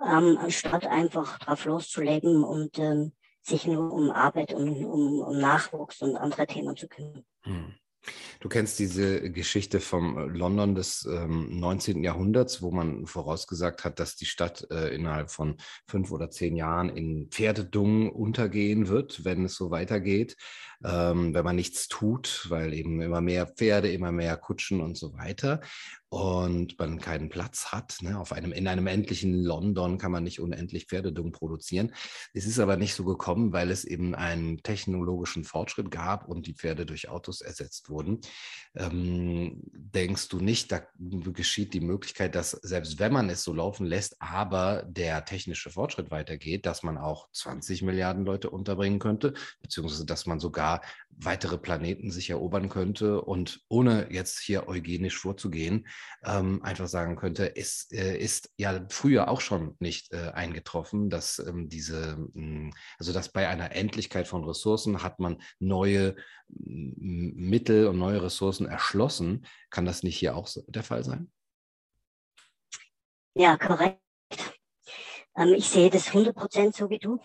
ähm, 0.00 0.36
anstatt 0.38 0.86
einfach 0.86 1.38
drauf 1.38 1.64
loszuleben 1.64 2.44
und 2.44 2.78
ähm, 2.78 3.12
sich 3.40 3.66
nur 3.66 3.92
um 3.92 4.10
Arbeit 4.10 4.52
und 4.52 4.84
um, 4.84 5.20
um 5.20 5.38
Nachwuchs 5.38 6.02
und 6.02 6.16
andere 6.16 6.46
Themen 6.46 6.76
zu 6.76 6.88
kümmern. 6.88 7.24
Hm. 7.42 7.74
Du 8.40 8.48
kennst 8.48 8.78
diese 8.78 9.30
Geschichte 9.30 9.80
vom 9.80 10.18
äh, 10.18 10.24
London 10.24 10.74
des 10.74 11.06
ähm, 11.06 11.60
19. 11.60 12.02
Jahrhunderts, 12.02 12.60
wo 12.60 12.70
man 12.70 13.06
vorausgesagt 13.06 13.84
hat, 13.84 14.00
dass 14.00 14.16
die 14.16 14.26
Stadt 14.26 14.66
äh, 14.70 14.94
innerhalb 14.94 15.30
von 15.30 15.56
fünf 15.86 16.10
oder 16.10 16.30
zehn 16.30 16.56
Jahren 16.56 16.88
in 16.88 17.28
Pferdedungen 17.30 18.10
untergehen 18.10 18.88
wird, 18.88 19.24
wenn 19.24 19.44
es 19.44 19.54
so 19.54 19.70
weitergeht, 19.70 20.36
ähm, 20.84 21.34
wenn 21.34 21.44
man 21.44 21.56
nichts 21.56 21.88
tut, 21.88 22.46
weil 22.48 22.74
eben 22.74 23.00
immer 23.00 23.20
mehr 23.20 23.46
Pferde, 23.46 23.92
immer 23.92 24.10
mehr 24.10 24.36
Kutschen 24.36 24.80
und 24.80 24.96
so 24.96 25.14
weiter 25.14 25.60
und 26.12 26.78
man 26.78 27.00
keinen 27.00 27.30
Platz 27.30 27.72
hat. 27.72 27.96
Ne? 28.02 28.18
Auf 28.20 28.32
einem, 28.32 28.52
in 28.52 28.68
einem 28.68 28.86
endlichen 28.86 29.42
London 29.42 29.96
kann 29.96 30.12
man 30.12 30.22
nicht 30.22 30.40
unendlich 30.40 30.84
Pferdedung 30.84 31.32
produzieren. 31.32 31.94
Es 32.34 32.44
ist 32.44 32.58
aber 32.58 32.76
nicht 32.76 32.94
so 32.94 33.04
gekommen, 33.04 33.54
weil 33.54 33.70
es 33.70 33.86
eben 33.86 34.14
einen 34.14 34.62
technologischen 34.62 35.42
Fortschritt 35.42 35.90
gab 35.90 36.28
und 36.28 36.46
die 36.46 36.52
Pferde 36.52 36.84
durch 36.84 37.08
Autos 37.08 37.40
ersetzt 37.40 37.88
wurden. 37.88 38.20
Ähm, 38.74 39.62
denkst 39.72 40.28
du 40.28 40.40
nicht, 40.40 40.70
da 40.70 40.82
geschieht 40.98 41.72
die 41.72 41.80
Möglichkeit, 41.80 42.34
dass 42.34 42.50
selbst 42.50 42.98
wenn 42.98 43.14
man 43.14 43.30
es 43.30 43.42
so 43.42 43.54
laufen 43.54 43.86
lässt, 43.86 44.20
aber 44.20 44.82
der 44.82 45.24
technische 45.24 45.70
Fortschritt 45.70 46.10
weitergeht, 46.10 46.66
dass 46.66 46.82
man 46.82 46.98
auch 46.98 47.30
20 47.32 47.80
Milliarden 47.80 48.26
Leute 48.26 48.50
unterbringen 48.50 48.98
könnte, 48.98 49.32
beziehungsweise 49.62 50.04
dass 50.04 50.26
man 50.26 50.40
sogar 50.40 50.82
weitere 51.08 51.56
Planeten 51.56 52.10
sich 52.10 52.30
erobern 52.30 52.68
könnte 52.68 53.22
und 53.22 53.62
ohne 53.68 54.08
jetzt 54.10 54.40
hier 54.40 54.68
eugenisch 54.68 55.18
vorzugehen, 55.18 55.86
ähm, 56.24 56.62
einfach 56.62 56.88
sagen 56.88 57.16
könnte, 57.16 57.56
es 57.56 57.90
äh, 57.92 58.16
ist 58.16 58.50
ja 58.56 58.84
früher 58.88 59.28
auch 59.28 59.40
schon 59.40 59.76
nicht 59.80 60.12
äh, 60.12 60.30
eingetroffen, 60.32 61.10
dass 61.10 61.38
ähm, 61.38 61.68
diese, 61.68 62.16
mh, 62.16 62.34
hm, 62.34 62.74
also 62.98 63.12
dass 63.12 63.30
bei 63.30 63.48
einer 63.48 63.72
Endlichkeit 63.72 64.28
von 64.28 64.44
Ressourcen 64.44 65.02
hat 65.02 65.18
man 65.18 65.42
neue 65.58 66.16
mh, 66.48 67.32
Mittel 67.34 67.86
und 67.86 67.98
neue 67.98 68.22
Ressourcen 68.22 68.66
erschlossen. 68.66 69.46
Kann 69.70 69.84
das 69.84 70.02
nicht 70.02 70.18
hier 70.18 70.36
auch 70.36 70.48
der 70.68 70.82
Fall 70.82 71.04
sein? 71.04 71.30
Ja, 73.34 73.56
korrekt. 73.56 74.00
Ähm, 75.36 75.54
ich 75.54 75.68
sehe 75.68 75.90
das 75.90 76.08
100% 76.08 76.76
so 76.76 76.90
wie 76.90 76.98
du. 76.98 77.18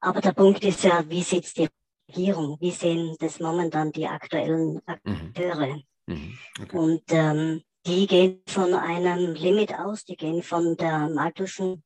Aber 0.00 0.20
der 0.20 0.32
Punkt 0.32 0.64
ist 0.64 0.84
ja, 0.84 1.08
wie 1.08 1.22
sitzt 1.22 1.58
die 1.58 1.68
Regierung? 2.08 2.56
Wie 2.60 2.70
sehen 2.70 3.16
das 3.18 3.40
momentan 3.40 3.92
die 3.92 4.06
aktuellen 4.06 4.74
mhm. 4.74 4.82
Akteure? 4.86 5.66
Mhm. 5.66 5.82
Okay. 6.08 6.76
Und 6.76 7.02
ähm, 7.08 7.62
die 7.86 8.06
gehen 8.06 8.42
von 8.46 8.74
einem 8.74 9.34
Limit 9.34 9.74
aus, 9.74 10.04
die 10.04 10.16
gehen 10.16 10.42
von 10.42 10.76
der 10.76 11.08
maltuschen 11.08 11.82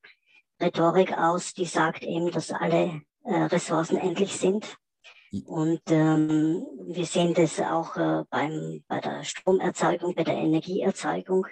Rhetorik 0.61 1.13
aus, 1.17 1.55
die 1.55 1.65
sagt 1.65 2.03
eben, 2.03 2.31
dass 2.31 2.51
alle 2.51 3.03
äh, 3.25 3.35
Ressourcen 3.35 3.97
endlich 3.97 4.37
sind. 4.37 4.77
Und 5.47 5.81
ähm, 5.89 6.65
wir 6.87 7.07
sehen 7.07 7.33
das 7.35 7.59
auch 7.59 7.97
äh, 7.97 8.23
beim, 8.29 8.85
bei 8.87 9.01
der 9.01 9.25
Stromerzeugung, 9.25 10.15
bei 10.15 10.25
der 10.25 10.35
Energieerzeugung. 10.35 11.47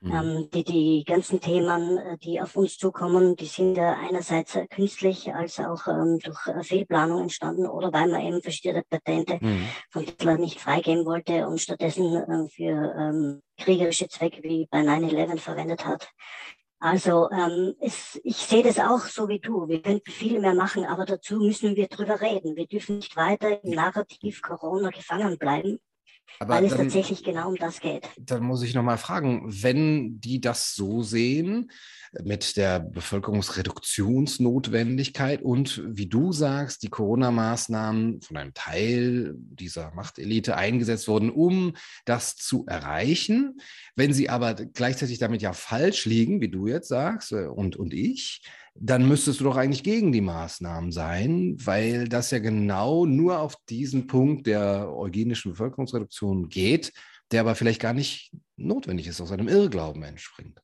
Mhm. 0.00 0.12
Ähm, 0.12 0.48
die, 0.54 0.62
die 0.62 1.04
ganzen 1.04 1.40
Themen, 1.40 1.98
äh, 1.98 2.18
die 2.18 2.40
auf 2.40 2.54
uns 2.54 2.78
zukommen, 2.78 3.34
die 3.34 3.46
sind 3.46 3.76
ja 3.76 3.94
einerseits 3.94 4.54
äh, 4.54 4.68
künstlich 4.68 5.34
als 5.34 5.58
auch 5.58 5.88
ähm, 5.88 6.20
durch 6.20 6.46
äh, 6.46 6.62
Fehlplanung 6.62 7.22
entstanden 7.22 7.66
oder 7.66 7.92
weil 7.92 8.08
man 8.08 8.20
eben 8.20 8.40
verschiedene 8.40 8.84
Patente 8.88 9.38
mhm. 9.40 9.68
von 9.90 10.04
Hitler 10.04 10.38
nicht 10.38 10.60
freigeben 10.60 11.04
wollte 11.04 11.48
und 11.48 11.60
stattdessen 11.60 12.14
äh, 12.14 12.48
für 12.48 12.94
ähm, 12.96 13.42
kriegerische 13.58 14.06
Zwecke 14.08 14.40
wie 14.44 14.68
bei 14.70 14.82
9-11 14.82 15.38
verwendet 15.38 15.84
hat. 15.84 16.08
Also 16.80 17.28
ähm, 17.32 17.74
es, 17.80 18.20
ich 18.22 18.36
sehe 18.36 18.62
das 18.62 18.78
auch 18.78 19.00
so 19.00 19.28
wie 19.28 19.40
du. 19.40 19.66
Wir 19.66 19.82
könnten 19.82 20.12
viel 20.12 20.38
mehr 20.38 20.54
machen, 20.54 20.84
aber 20.84 21.06
dazu 21.06 21.38
müssen 21.38 21.74
wir 21.74 21.88
drüber 21.88 22.20
reden. 22.20 22.54
Wir 22.54 22.68
dürfen 22.68 22.98
nicht 22.98 23.16
weiter 23.16 23.64
im 23.64 23.70
Narrativ 23.70 24.42
Corona 24.42 24.90
gefangen 24.90 25.38
bleiben, 25.38 25.80
aber 26.38 26.54
weil 26.54 26.64
es 26.64 26.70
dann, 26.70 26.82
tatsächlich 26.82 27.24
genau 27.24 27.48
um 27.48 27.56
das 27.56 27.80
geht. 27.80 28.08
Dann 28.18 28.42
muss 28.42 28.62
ich 28.62 28.74
nochmal 28.74 28.98
fragen, 28.98 29.44
wenn 29.46 30.20
die 30.20 30.40
das 30.40 30.74
so 30.74 31.02
sehen, 31.02 31.70
mit 32.22 32.56
der 32.56 32.80
Bevölkerungsreduktionsnotwendigkeit 32.80 35.42
und 35.42 35.82
wie 35.86 36.06
du 36.06 36.32
sagst, 36.32 36.82
die 36.82 36.88
Corona-Maßnahmen 36.88 38.22
von 38.22 38.36
einem 38.36 38.54
Teil 38.54 39.34
dieser 39.36 39.92
Machtelite 39.94 40.56
eingesetzt 40.56 41.06
wurden, 41.08 41.30
um 41.30 41.74
das 42.04 42.36
zu 42.36 42.66
erreichen. 42.66 43.60
Wenn 43.96 44.12
sie 44.12 44.28
aber 44.28 44.54
gleichzeitig 44.54 45.18
damit 45.18 45.42
ja 45.42 45.52
falsch 45.52 46.06
liegen, 46.06 46.40
wie 46.40 46.48
du 46.48 46.66
jetzt 46.66 46.88
sagst 46.88 47.32
äh, 47.32 47.46
und, 47.46 47.76
und 47.76 47.94
ich, 47.94 48.42
dann 48.80 49.08
müsstest 49.08 49.40
du 49.40 49.44
doch 49.44 49.56
eigentlich 49.56 49.82
gegen 49.82 50.12
die 50.12 50.20
Maßnahmen 50.20 50.92
sein, 50.92 51.56
weil 51.58 52.08
das 52.08 52.30
ja 52.30 52.38
genau 52.38 53.06
nur 53.06 53.40
auf 53.40 53.56
diesen 53.68 54.06
Punkt 54.06 54.46
der 54.46 54.88
eugenischen 54.90 55.52
Bevölkerungsreduktion 55.52 56.48
geht, 56.48 56.92
der 57.32 57.40
aber 57.40 57.54
vielleicht 57.54 57.80
gar 57.80 57.92
nicht 57.92 58.32
notwendig 58.56 59.08
ist, 59.08 59.20
aus 59.20 59.32
einem 59.32 59.48
Irrglauben 59.48 60.02
entspringt. 60.02 60.60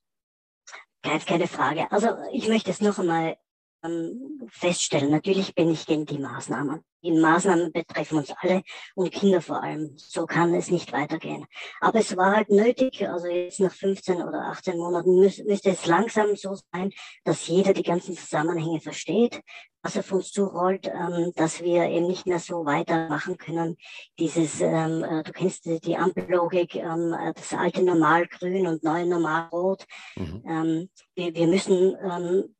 Ganz 1.04 1.26
keine 1.26 1.46
Frage. 1.46 1.90
Also 1.92 2.16
ich 2.32 2.48
möchte 2.48 2.70
es 2.70 2.80
noch 2.80 2.98
einmal 2.98 3.36
ähm, 3.84 4.48
feststellen. 4.50 5.10
Natürlich 5.10 5.54
bin 5.54 5.70
ich 5.70 5.86
gegen 5.86 6.06
die 6.06 6.18
Maßnahmen. 6.18 6.82
Die 7.04 7.12
Maßnahmen 7.12 7.72
betreffen 7.72 8.18
uns 8.18 8.32
alle 8.40 8.62
und 8.94 9.12
Kinder 9.12 9.40
vor 9.40 9.62
allem. 9.62 9.92
So 9.96 10.26
kann 10.26 10.54
es 10.54 10.70
nicht 10.70 10.92
weitergehen. 10.92 11.46
Aber 11.80 12.00
es 12.00 12.16
war 12.16 12.36
halt 12.36 12.50
nötig, 12.50 13.06
also 13.08 13.28
jetzt 13.28 13.60
nach 13.60 13.72
15 13.72 14.22
oder 14.22 14.46
18 14.46 14.76
Monaten 14.76 15.20
müsste 15.20 15.70
es 15.70 15.86
langsam 15.86 16.34
so 16.34 16.56
sein, 16.72 16.92
dass 17.24 17.46
jeder 17.46 17.74
die 17.74 17.82
ganzen 17.82 18.16
Zusammenhänge 18.16 18.80
versteht, 18.80 19.40
was 19.84 19.98
auf 19.98 20.10
uns 20.12 20.32
zurollt, 20.32 20.86
ähm, 20.86 21.32
dass 21.36 21.62
wir 21.62 21.84
eben 21.84 22.06
nicht 22.06 22.26
mehr 22.26 22.38
so 22.38 22.64
weitermachen 22.64 23.36
können. 23.36 23.76
Dieses, 24.18 24.60
ähm, 24.62 25.04
äh, 25.04 25.22
du 25.22 25.32
kennst 25.32 25.66
die, 25.66 25.96
Ampellogik, 25.96 26.76
ähm, 26.76 27.12
äh, 27.12 27.34
das 27.34 27.52
alte 27.52 27.82
Normal 27.82 28.26
grün 28.26 28.66
und 28.66 28.82
neue 28.82 29.06
Normal 29.06 29.48
rot. 29.52 29.84
Mhm. 30.16 30.88
Wir, 31.14 31.46
müssen 31.46 31.94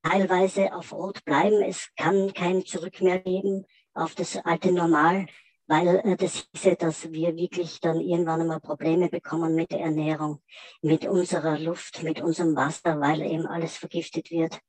teilweise 0.03 0.73
auf 0.75 0.93
rot 0.93 1.25
bleiben. 1.25 1.63
Es 1.63 1.89
kann 1.97 2.33
kein 2.35 2.65
Zurück 2.65 3.01
mehr 3.01 3.19
geben 3.19 3.65
auf 3.95 4.15
das 4.15 4.37
alte 4.45 4.73
Normal, 4.73 5.27
weil 5.67 6.01
äh, 6.05 6.17
das 6.17 6.47
hieße, 6.53 6.77
dass 6.77 7.11
wir 7.13 7.37
wirklich 7.37 7.81
dann 7.81 8.01
irgendwann 8.01 8.43
einmal 8.43 8.61
Probleme 8.61 9.09
bekommen 9.09 9.55
mit 9.55 9.73
der 9.73 9.81
Ernährung, 9.81 10.43
mit 10.83 11.07
unserer 11.07 11.59
Luft, 11.59 12.03
mit 12.03 12.21
unserem 12.21 12.55
Wasser, 12.57 13.01
weil 13.01 13.23
eben 13.23 13.47
alles 13.47 13.77
vergiftet 13.77 14.31
wird. 14.31 14.61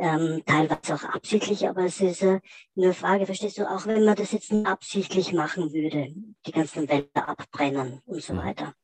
Ähm, 0.00 0.42
teilweise 0.46 0.94
auch 0.94 1.02
absichtlich, 1.12 1.68
aber 1.68 1.84
es 1.84 2.00
ist 2.00 2.22
äh, 2.22 2.38
eine 2.76 2.94
Frage, 2.94 3.26
verstehst 3.26 3.58
du, 3.58 3.68
auch 3.68 3.84
wenn 3.86 4.04
man 4.04 4.14
das 4.14 4.30
jetzt 4.30 4.52
absichtlich 4.52 5.32
machen 5.32 5.72
würde, 5.72 6.14
die 6.46 6.52
ganzen 6.52 6.88
Wälder 6.88 7.28
abbrennen 7.28 8.00
und 8.06 8.22
so 8.22 8.36
weiter, 8.36 8.74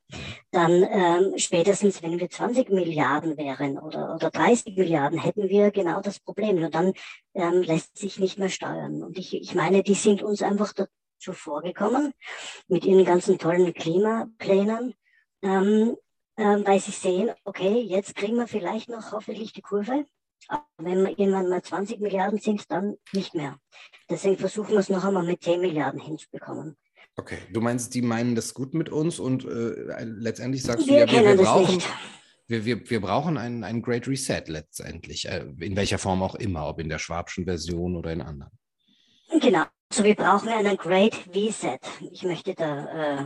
dann 0.51 0.83
ähm, 0.83 1.39
spätestens, 1.39 2.03
wenn 2.03 2.19
wir 2.19 2.29
20 2.29 2.69
Milliarden 2.71 3.37
wären 3.37 3.79
oder, 3.79 4.15
oder 4.15 4.31
30 4.31 4.77
Milliarden, 4.77 5.21
hätten 5.21 5.49
wir 5.49 5.71
genau 5.71 6.01
das 6.01 6.19
Problem. 6.19 6.57
Nur 6.57 6.71
dann 6.71 6.93
ähm, 7.35 7.63
lässt 7.63 7.97
sich 7.97 8.19
nicht 8.19 8.39
mehr 8.39 8.49
steuern. 8.49 9.03
Und 9.03 9.17
ich, 9.17 9.35
ich 9.35 9.55
meine, 9.55 9.83
die 9.83 9.95
sind 9.95 10.23
uns 10.23 10.43
einfach 10.43 10.73
dazu 10.73 11.33
vorgekommen 11.33 12.13
mit 12.69 12.85
ihren 12.85 13.05
ganzen 13.05 13.39
tollen 13.39 13.73
Klimaplänen, 13.73 14.95
ähm, 15.43 15.97
ähm, 16.37 16.67
weil 16.67 16.81
sie 16.81 16.91
sehen, 16.91 17.31
okay, 17.45 17.81
jetzt 17.81 18.17
kriegen 18.17 18.37
wir 18.37 18.49
vielleicht 18.49 18.89
noch 18.89 19.13
hoffentlich 19.13 19.53
die 19.53 19.63
Kurve. 19.63 20.05
Aber 20.49 20.65
wenn 20.79 21.07
irgendwann 21.07 21.49
mal 21.49 21.63
20 21.63 22.01
Milliarden 22.01 22.39
sind, 22.39 22.71
dann 22.71 22.97
nicht 23.13 23.35
mehr. 23.35 23.59
Deswegen 24.09 24.39
versuchen 24.39 24.73
wir 24.73 24.79
es 24.79 24.89
noch 24.89 25.05
einmal 25.05 25.25
mit 25.25 25.43
10 25.43 25.61
Milliarden 25.61 26.01
hinzubekommen. 26.01 26.77
Okay, 27.17 27.39
du 27.53 27.61
meinst, 27.61 27.95
die 27.95 28.03
meinen 28.03 28.35
das 28.35 28.55
gut 28.55 28.75
mit 28.75 28.89
uns 28.89 29.19
und 29.19 29.45
äh, 29.45 30.05
letztendlich 30.05 30.63
sagst 30.63 30.89
wir 30.89 31.07
du 31.07 31.13
ja, 31.13 31.23
wir, 31.23 31.37
wir 31.39 31.45
brauchen, 31.45 31.83
wir, 32.49 32.65
wir, 32.65 32.91
wir 32.91 33.01
brauchen 33.01 33.39
einen, 33.39 33.63
einen 33.63 33.83
Great 33.83 34.09
Reset 34.09 34.43
letztendlich, 34.47 35.29
äh, 35.29 35.47
in 35.61 35.77
welcher 35.77 35.99
Form 35.99 36.23
auch 36.23 36.35
immer, 36.35 36.69
ob 36.69 36.81
in 36.81 36.89
der 36.89 36.99
Schwabschen 36.99 37.45
Version 37.45 37.97
oder 37.97 38.13
in 38.13 38.21
anderen. 38.21 38.53
Genau, 39.41 39.65
also 39.91 40.03
wir 40.03 40.17
brauchen 40.17 40.49
einen 40.49 40.77
Great 40.77 41.15
Reset. 41.33 41.79
Ich 42.13 42.25
möchte 42.25 42.55
da 42.55 43.21
äh, 43.21 43.25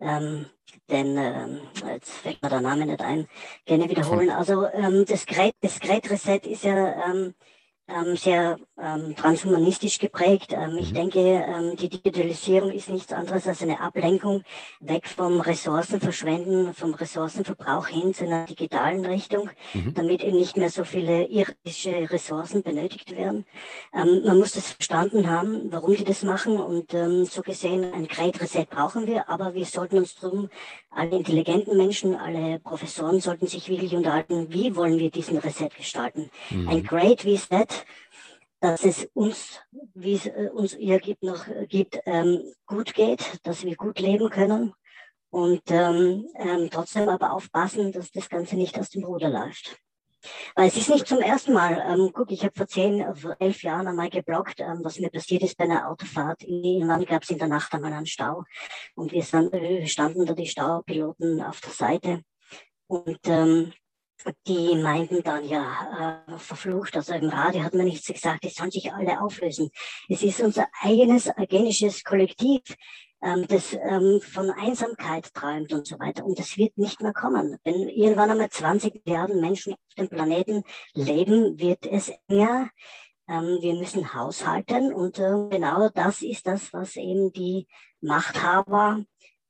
ähm, 0.00 0.46
den, 0.88 1.16
ähm, 1.16 1.60
jetzt 1.86 2.10
fällt 2.10 2.42
mir 2.42 2.48
der 2.48 2.60
Name 2.60 2.86
nicht 2.86 3.00
ein, 3.00 3.28
gerne 3.64 3.88
wiederholen. 3.88 4.30
Also 4.30 4.66
ähm, 4.66 5.04
das, 5.06 5.26
Great, 5.26 5.54
das 5.60 5.80
Great 5.80 6.10
Reset 6.10 6.40
ist 6.44 6.64
ja 6.64 7.10
ähm, 7.10 7.34
ähm, 7.88 8.16
sehr 8.16 8.58
ähm, 8.82 9.14
transhumanistisch 9.16 9.98
geprägt. 9.98 10.52
Ähm, 10.52 10.76
ich 10.78 10.90
mhm. 10.90 10.94
denke, 10.94 11.20
ähm, 11.20 11.76
die 11.76 11.88
Digitalisierung 11.88 12.70
ist 12.70 12.88
nichts 12.88 13.12
anderes 13.12 13.46
als 13.46 13.62
eine 13.62 13.80
Ablenkung 13.80 14.42
weg 14.80 15.06
vom 15.06 15.40
Ressourcenverschwenden, 15.40 16.74
vom 16.74 16.94
Ressourcenverbrauch 16.94 17.86
hin 17.88 18.14
zu 18.14 18.24
einer 18.24 18.46
digitalen 18.46 19.04
Richtung, 19.04 19.50
mhm. 19.74 19.94
damit 19.94 20.22
eben 20.22 20.36
nicht 20.36 20.56
mehr 20.56 20.70
so 20.70 20.84
viele 20.84 21.26
irdische 21.26 22.10
Ressourcen 22.10 22.62
benötigt 22.62 23.16
werden. 23.16 23.44
Ähm, 23.94 24.22
man 24.24 24.38
muss 24.38 24.52
das 24.52 24.72
verstanden 24.72 25.28
haben, 25.28 25.70
warum 25.72 25.94
die 25.94 26.04
das 26.04 26.22
machen 26.22 26.58
und 26.58 26.94
ähm, 26.94 27.24
so 27.24 27.42
gesehen 27.42 27.92
ein 27.92 28.06
Great 28.06 28.40
Reset 28.40 28.66
brauchen 28.68 29.06
wir, 29.06 29.28
aber 29.28 29.54
wir 29.54 29.66
sollten 29.66 29.98
uns 29.98 30.14
drum, 30.14 30.48
alle 30.90 31.16
intelligenten 31.16 31.76
Menschen, 31.76 32.16
alle 32.16 32.58
Professoren 32.58 33.20
sollten 33.20 33.46
sich 33.46 33.68
wirklich 33.68 33.94
unterhalten, 33.94 34.46
wie 34.50 34.74
wollen 34.76 34.98
wir 34.98 35.10
diesen 35.10 35.38
Reset 35.38 35.70
gestalten. 35.76 36.30
Mhm. 36.50 36.68
Ein 36.68 36.82
Great 36.84 37.24
Reset 37.24 37.66
dass 38.60 38.84
es 38.84 39.08
uns, 39.14 39.60
wie 39.94 40.14
es 40.14 40.26
äh, 40.26 40.50
uns 40.52 40.74
ihr 40.74 40.98
gibt, 41.00 41.22
noch 41.22 41.48
äh, 41.48 41.66
gibt, 41.66 41.98
ähm, 42.06 42.42
gut 42.66 42.94
geht, 42.94 43.40
dass 43.42 43.64
wir 43.64 43.76
gut 43.76 43.98
leben 43.98 44.30
können 44.30 44.74
und 45.30 45.62
ähm, 45.70 46.28
ähm, 46.36 46.68
trotzdem 46.70 47.08
aber 47.08 47.32
aufpassen, 47.32 47.92
dass 47.92 48.10
das 48.10 48.28
Ganze 48.28 48.56
nicht 48.56 48.78
aus 48.78 48.90
dem 48.90 49.04
Ruder 49.04 49.30
läuft. 49.30 49.78
Weil 50.54 50.68
es 50.68 50.76
ist 50.76 50.90
nicht 50.90 51.06
zum 51.06 51.20
ersten 51.20 51.54
Mal. 51.54 51.82
Ähm, 51.88 52.10
guck, 52.12 52.30
ich 52.30 52.42
habe 52.42 52.52
vor 52.54 52.66
zehn, 52.66 53.14
vor 53.14 53.36
elf 53.38 53.62
Jahren 53.62 53.88
einmal 53.88 54.10
geblockt, 54.10 54.60
ähm, 54.60 54.80
was 54.82 54.98
mir 54.98 55.08
passiert 55.08 55.42
ist 55.42 55.56
bei 55.56 55.64
einer 55.64 55.88
Autofahrt. 55.88 56.42
Irgendwann 56.42 57.06
gab 57.06 57.22
es 57.22 57.30
in 57.30 57.38
der 57.38 57.48
Nacht 57.48 57.72
einmal 57.72 57.92
einen 57.92 58.06
Stau 58.06 58.44
und 58.94 59.12
wir 59.12 59.22
stand, 59.22 59.54
äh, 59.54 59.86
standen 59.86 60.26
da 60.26 60.34
die 60.34 60.46
Staupiloten 60.46 61.42
auf 61.42 61.60
der 61.62 61.72
Seite 61.72 62.22
und 62.86 63.20
ähm, 63.24 63.72
die 64.46 64.76
meinten 64.76 65.22
dann, 65.22 65.46
ja, 65.46 66.24
äh, 66.26 66.38
verflucht, 66.38 66.96
also 66.96 67.14
im 67.14 67.28
Radio 67.28 67.62
hat 67.62 67.74
man 67.74 67.84
nichts 67.84 68.06
gesagt, 68.06 68.44
die 68.44 68.48
sollen 68.48 68.70
sich 68.70 68.92
alle 68.92 69.20
auflösen. 69.20 69.70
Es 70.08 70.22
ist 70.22 70.40
unser 70.40 70.66
eigenes 70.82 71.28
agenisches 71.28 72.04
Kollektiv, 72.04 72.60
ähm, 73.22 73.46
das 73.48 73.74
ähm, 73.74 74.20
von 74.20 74.50
Einsamkeit 74.50 75.32
träumt 75.34 75.72
und 75.72 75.86
so 75.86 75.98
weiter. 75.98 76.24
Und 76.24 76.38
das 76.38 76.56
wird 76.56 76.76
nicht 76.78 77.00
mehr 77.02 77.12
kommen. 77.12 77.58
Wenn 77.64 77.88
irgendwann 77.88 78.30
einmal 78.30 78.50
20 78.50 79.04
Milliarden 79.04 79.40
Menschen 79.40 79.74
auf 79.74 79.94
dem 79.98 80.08
Planeten 80.08 80.64
leben, 80.94 81.58
wird 81.58 81.86
es 81.86 82.12
enger. 82.28 82.70
Ähm, 83.28 83.58
wir 83.60 83.74
müssen 83.74 84.14
haushalten 84.14 84.92
und 84.92 85.18
äh, 85.18 85.48
genau 85.50 85.88
das 85.90 86.22
ist 86.22 86.46
das, 86.46 86.72
was 86.72 86.96
eben 86.96 87.32
die 87.32 87.68
Machthaber 88.00 89.04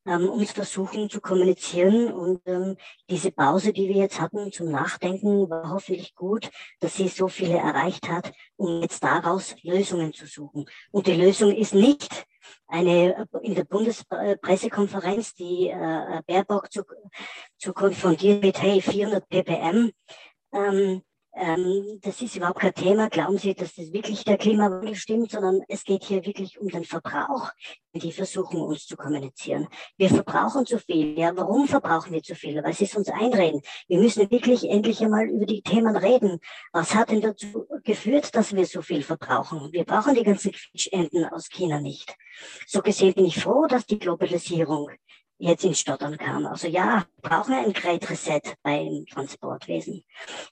ähm, 0.05 0.29
uns 0.29 0.51
versuchen 0.51 1.09
zu 1.09 1.21
kommunizieren. 1.21 2.11
Und 2.11 2.41
ähm, 2.45 2.77
diese 3.09 3.31
Pause, 3.31 3.73
die 3.73 3.87
wir 3.87 3.95
jetzt 3.95 4.19
hatten 4.19 4.51
zum 4.51 4.69
Nachdenken, 4.71 5.49
war 5.49 5.69
hoffentlich 5.69 6.15
gut, 6.15 6.49
dass 6.79 6.95
sie 6.95 7.07
so 7.07 7.27
viele 7.27 7.57
erreicht 7.57 8.09
hat, 8.09 8.31
um 8.55 8.81
jetzt 8.81 9.03
daraus 9.03 9.55
Lösungen 9.63 10.13
zu 10.13 10.25
suchen. 10.25 10.65
Und 10.91 11.07
die 11.07 11.15
Lösung 11.15 11.51
ist 11.55 11.73
nicht 11.73 12.25
eine 12.67 13.27
in 13.43 13.55
der 13.55 13.65
Bundespressekonferenz 13.65 15.33
die 15.35 15.69
äh, 15.69 16.21
Baerbock 16.25 16.71
zu, 16.71 16.83
zu 17.57 17.73
konfrontieren 17.73 18.39
mit 18.39 18.61
hey 18.61 18.81
400 18.81 19.27
ppm. 19.29 19.91
Ähm, 20.53 21.01
ähm, 21.33 21.99
das 22.01 22.21
ist 22.21 22.35
überhaupt 22.35 22.59
kein 22.59 22.73
Thema. 22.73 23.09
Glauben 23.09 23.37
Sie, 23.37 23.53
dass 23.53 23.75
das 23.75 23.93
wirklich 23.93 24.23
der 24.25 24.37
Klimawandel 24.37 24.95
stimmt, 24.95 25.31
sondern 25.31 25.61
es 25.69 25.83
geht 25.83 26.03
hier 26.03 26.25
wirklich 26.25 26.59
um 26.59 26.67
den 26.67 26.83
Verbrauch, 26.83 27.51
die 27.93 28.11
versuchen 28.11 28.61
uns 28.61 28.85
zu 28.85 28.97
kommunizieren. 28.97 29.67
Wir 29.97 30.09
verbrauchen 30.09 30.65
zu 30.65 30.79
viel. 30.79 31.17
Ja, 31.17 31.31
warum 31.35 31.67
verbrauchen 31.67 32.11
wir 32.11 32.21
zu 32.21 32.35
viel? 32.35 32.61
Weil 32.63 32.73
sie 32.73 32.83
es 32.83 32.95
uns 32.95 33.09
einreden. 33.09 33.61
Wir 33.87 33.99
müssen 33.99 34.29
wirklich 34.29 34.69
endlich 34.69 35.01
einmal 35.01 35.29
über 35.29 35.45
die 35.45 35.61
Themen 35.61 35.95
reden. 35.95 36.39
Was 36.73 36.95
hat 36.95 37.11
denn 37.11 37.21
dazu 37.21 37.65
geführt, 37.83 38.35
dass 38.35 38.53
wir 38.53 38.65
so 38.65 38.81
viel 38.81 39.01
verbrauchen? 39.01 39.71
Wir 39.71 39.85
brauchen 39.85 40.15
die 40.15 40.23
ganzen 40.23 40.51
Quietschenten 40.51 41.25
aus 41.25 41.49
China 41.49 41.79
nicht. 41.79 42.13
So 42.67 42.81
gesehen 42.81 43.13
bin 43.13 43.25
ich 43.25 43.41
froh, 43.41 43.67
dass 43.67 43.85
die 43.85 43.99
Globalisierung 43.99 44.89
jetzt 45.41 45.65
ins 45.65 45.79
Stottern 45.79 46.17
kam. 46.17 46.45
Also 46.45 46.67
ja, 46.67 47.05
wir 47.21 47.29
brauchen 47.29 47.53
ein 47.53 47.73
Great 47.73 48.09
Reset 48.09 48.41
beim 48.61 49.05
Transportwesen. 49.09 50.03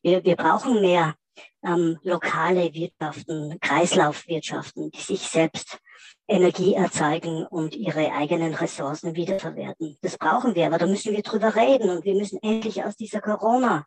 Wir, 0.01 0.23
wir 0.23 0.35
brauchen 0.35 0.81
mehr 0.81 1.15
ähm, 1.63 1.97
lokale 2.03 2.73
Wirtschaften, 2.73 3.59
Kreislaufwirtschaften, 3.61 4.91
die 4.91 5.01
sich 5.01 5.21
selbst 5.21 5.79
Energie 6.27 6.73
erzeugen 6.73 7.45
und 7.45 7.75
ihre 7.75 8.11
eigenen 8.11 8.53
Ressourcen 8.53 9.15
wiederverwerten. 9.15 9.97
Das 10.01 10.17
brauchen 10.17 10.55
wir, 10.55 10.67
aber 10.67 10.77
da 10.77 10.87
müssen 10.87 11.13
wir 11.13 11.23
drüber 11.23 11.55
reden 11.55 11.89
und 11.89 12.05
wir 12.05 12.15
müssen 12.15 12.39
endlich 12.41 12.83
aus 12.83 12.95
dieser 12.95 13.21
Corona, 13.21 13.85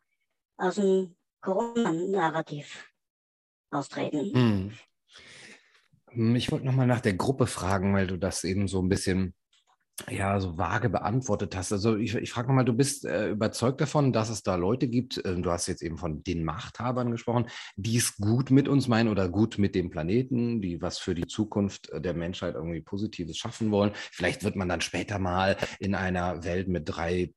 aus 0.57 0.77
dem 0.77 1.17
Corona-Narrativ 1.41 2.89
austreten. 3.71 4.73
Hm. 6.15 6.37
Ich 6.37 6.53
wollte 6.53 6.67
nochmal 6.67 6.87
nach 6.87 7.01
der 7.01 7.15
Gruppe 7.15 7.47
fragen, 7.47 7.95
weil 7.95 8.07
du 8.07 8.19
das 8.19 8.45
eben 8.45 8.69
so 8.69 8.81
ein 8.81 8.89
bisschen 8.89 9.35
ja, 10.11 10.41
so 10.41 10.57
vage 10.59 10.89
beantwortet 10.89 11.55
hast. 11.55 11.73
Also 11.73 11.97
ich, 11.97 12.15
ich 12.15 12.33
frage 12.33 12.49
nochmal, 12.49 12.65
du 12.65 12.73
bist 12.73 13.05
äh, 13.05 13.31
überzeugt 13.31 13.81
davon, 13.81 14.13
dass 14.13 14.31
es 14.31 14.43
da 14.43 14.57
Leute 14.57 14.89
gibt, 14.89 15.19
äh, 15.25 15.37
du 15.37 15.51
hast 15.51 15.67
jetzt 15.67 15.83
eben 15.83 15.99
von 15.99 16.23
den 16.25 16.45
Machthabern 16.45 17.11
gesprochen, 17.11 17.47
die 17.77 17.97
es 17.97 18.17
gut 18.17 18.51
mit 18.51 18.69
uns 18.69 18.89
meinen 18.89 19.09
oder 19.09 19.29
gut 19.29 19.59
mit 19.59 19.75
dem 19.75 19.91
Planeten, 19.91 20.61
die 20.61 20.81
was 20.81 20.99
für 20.99 21.15
die 21.15 21.27
Zukunft 21.27 21.91
äh, 21.91 22.01
der 22.01 22.15
Menschheit 22.15 22.55
irgendwie 22.55 22.81
Positives 22.81 23.37
schaffen 23.37 23.71
wollen. 23.71 23.93
Vielleicht 23.95 24.45
wird 24.45 24.57
man 24.57 24.69
dann 24.69 24.81
später 24.81 25.19
mal 25.19 25.57
in 25.79 25.95
einer 25.95 26.43
Welt 26.45 26.69
mit 26.69 26.85
drei 26.87 27.33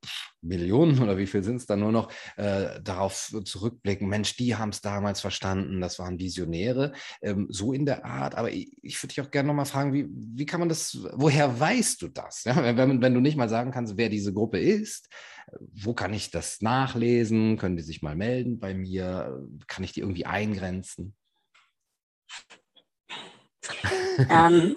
Millionen 0.46 1.00
oder 1.04 1.18
wie 1.18 1.28
viel 1.28 1.44
sind 1.44 1.58
es 1.58 1.66
dann 1.66 1.80
nur 1.80 1.92
noch, 1.92 2.12
äh, 2.38 2.82
darauf 2.82 3.34
zurückblicken, 3.44 4.08
Mensch, 4.08 4.36
die 4.38 4.56
haben 4.56 4.70
es 4.70 4.82
damals 4.82 5.22
verstanden, 5.22 5.82
das 5.82 6.00
waren 6.00 6.20
Visionäre, 6.20 6.94
ähm, 7.22 7.48
so 7.50 7.74
in 7.74 7.86
der 7.86 8.06
Art. 8.06 8.36
Aber 8.36 8.52
ich, 8.52 8.72
ich 8.82 9.02
würde 9.02 9.14
dich 9.14 9.22
auch 9.22 9.32
gerne 9.32 9.48
nochmal 9.48 9.66
fragen, 9.66 9.94
wie, 9.94 10.08
wie 10.10 10.46
kann 10.46 10.60
man 10.60 10.70
das, 10.70 10.98
woher 11.14 11.60
weißt 11.60 12.02
du 12.02 12.08
das? 12.10 12.44
Ja? 12.44 12.56
Wenn, 12.78 13.02
wenn 13.02 13.14
du 13.14 13.20
nicht 13.20 13.38
mal 13.38 13.50
sagen 13.50 13.72
kannst, 13.72 13.98
wer 13.98 14.10
diese 14.10 14.34
Gruppe 14.34 14.60
ist, 14.60 15.10
wo 15.60 15.94
kann 15.94 16.14
ich 16.14 16.32
das 16.32 16.62
nachlesen? 16.62 17.58
Können 17.58 17.78
die 17.78 17.84
sich 17.84 18.02
mal 18.02 18.16
melden 18.16 18.60
bei 18.60 18.74
mir? 18.74 19.48
Kann 19.68 19.84
ich 19.84 19.92
die 19.92 20.02
irgendwie 20.02 20.26
eingrenzen? 20.26 21.16
ähm, 24.30 24.76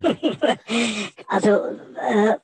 also 1.28 1.50
äh, 1.96 2.36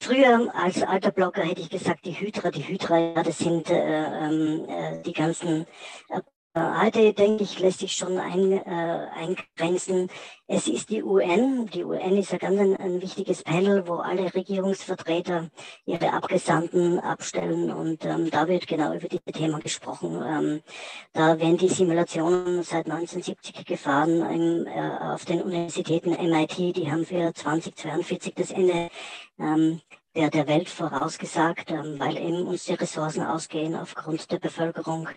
früher 0.00 0.52
als 0.54 0.82
alter 0.82 1.10
Blogger 1.10 1.42
hätte 1.42 1.62
ich 1.62 1.70
gesagt, 1.70 2.04
die 2.04 2.12
Hydra, 2.12 2.50
die 2.50 2.66
Hydra, 2.66 2.98
ja, 2.98 3.22
das 3.22 3.38
sind 3.38 3.70
äh, 3.70 4.04
ähm, 4.04 4.66
äh, 4.68 5.02
die 5.02 5.12
ganzen 5.12 5.66
Heute, 6.56 7.12
denke 7.12 7.42
ich, 7.42 7.58
lässt 7.58 7.80
sich 7.80 7.96
schon 7.96 8.16
ein, 8.16 8.52
äh, 8.52 9.08
eingrenzen. 9.12 10.08
Es 10.46 10.68
ist 10.68 10.88
die 10.88 11.02
UN. 11.02 11.66
Die 11.66 11.82
UN 11.82 12.16
ist 12.16 12.30
ja 12.30 12.38
ganz 12.38 12.60
ein, 12.60 12.76
ein, 12.76 13.02
wichtiges 13.02 13.42
Panel, 13.42 13.88
wo 13.88 13.94
alle 13.94 14.32
Regierungsvertreter 14.32 15.50
ihre 15.84 16.12
Abgesandten 16.12 17.00
abstellen. 17.00 17.72
Und 17.72 18.04
ähm, 18.04 18.30
da 18.30 18.46
wird 18.46 18.68
genau 18.68 18.94
über 18.94 19.08
dieses 19.08 19.24
Thema 19.32 19.58
gesprochen. 19.58 20.22
Ähm, 20.24 20.62
da 21.12 21.40
werden 21.40 21.56
die 21.56 21.68
Simulationen 21.68 22.62
seit 22.62 22.86
1970 22.86 23.64
gefahren 23.64 24.20
im, 24.20 24.66
äh, 24.68 25.12
auf 25.12 25.24
den 25.24 25.42
Universitäten 25.42 26.10
MIT. 26.10 26.76
Die 26.76 26.88
haben 26.88 27.04
für 27.04 27.34
2042 27.34 28.32
das 28.36 28.52
Ende 28.52 28.90
ähm, 29.40 29.80
der, 30.14 30.30
der 30.30 30.46
Welt 30.46 30.68
vorausgesagt, 30.68 31.70
ähm, 31.70 31.98
weil 31.98 32.16
eben 32.16 32.46
uns 32.46 32.64
die 32.64 32.74
Ressourcen 32.74 33.22
ausgehen 33.22 33.74
aufgrund 33.74 34.30
der 34.30 34.38
Bevölkerung. 34.38 35.08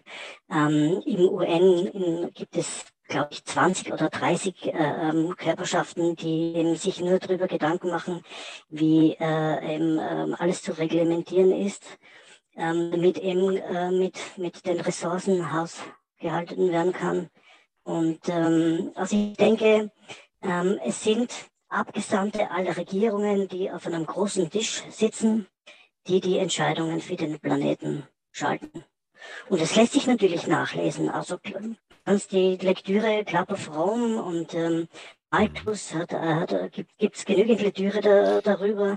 Ähm, 0.49 1.01
Im 1.05 1.29
UN 1.29 1.87
in, 1.87 2.33
gibt 2.33 2.57
es, 2.57 2.85
glaube 3.07 3.29
ich, 3.31 3.45
20 3.45 3.93
oder 3.93 4.09
30 4.09 4.65
äh, 4.65 4.71
ähm, 4.71 5.35
Körperschaften, 5.37 6.15
die 6.15 6.55
eben 6.55 6.75
sich 6.75 6.99
nur 6.99 7.19
darüber 7.19 7.47
Gedanken 7.47 7.89
machen, 7.89 8.23
wie 8.69 9.15
äh, 9.19 9.75
eben, 9.75 9.99
äh, 9.99 10.35
alles 10.37 10.63
zu 10.63 10.77
reglementieren 10.77 11.51
ist, 11.51 11.83
ähm, 12.55 12.89
damit 12.91 13.19
eben 13.19 13.55
äh, 13.55 13.91
mit, 13.91 14.17
mit 14.37 14.65
den 14.65 14.79
Ressourcen 14.79 15.53
hausgehalten 15.53 16.71
werden 16.71 16.93
kann. 16.93 17.29
Und 17.83 18.19
ähm, 18.27 18.91
also 18.95 19.15
ich 19.15 19.37
denke, 19.37 19.91
ähm, 20.41 20.79
es 20.83 21.03
sind 21.03 21.31
Abgesandte 21.69 22.49
aller 22.49 22.77
Regierungen, 22.77 23.47
die 23.47 23.69
auf 23.69 23.87
einem 23.87 24.05
großen 24.05 24.49
Tisch 24.49 24.83
sitzen, 24.89 25.47
die 26.07 26.21
die 26.21 26.37
Entscheidungen 26.37 27.01
für 27.01 27.15
den 27.15 27.39
Planeten 27.39 28.07
schalten. 28.31 28.85
Und 29.49 29.61
das 29.61 29.75
lässt 29.75 29.93
sich 29.93 30.07
natürlich 30.07 30.47
nachlesen. 30.47 31.09
Also 31.09 31.37
kannst 32.05 32.31
die 32.31 32.55
Lektüre 32.57 33.25
Club 33.25 33.51
of 33.51 33.75
Rome 33.75 34.21
und 34.21 34.53
ähm, 34.53 34.87
Altus 35.37 35.93
hat, 35.93 36.11
hat, 36.13 36.71
gibt 36.97 37.15
es 37.15 37.25
genügend 37.25 37.61
Lektüre 37.61 38.01
da, 38.01 38.41
darüber, 38.41 38.95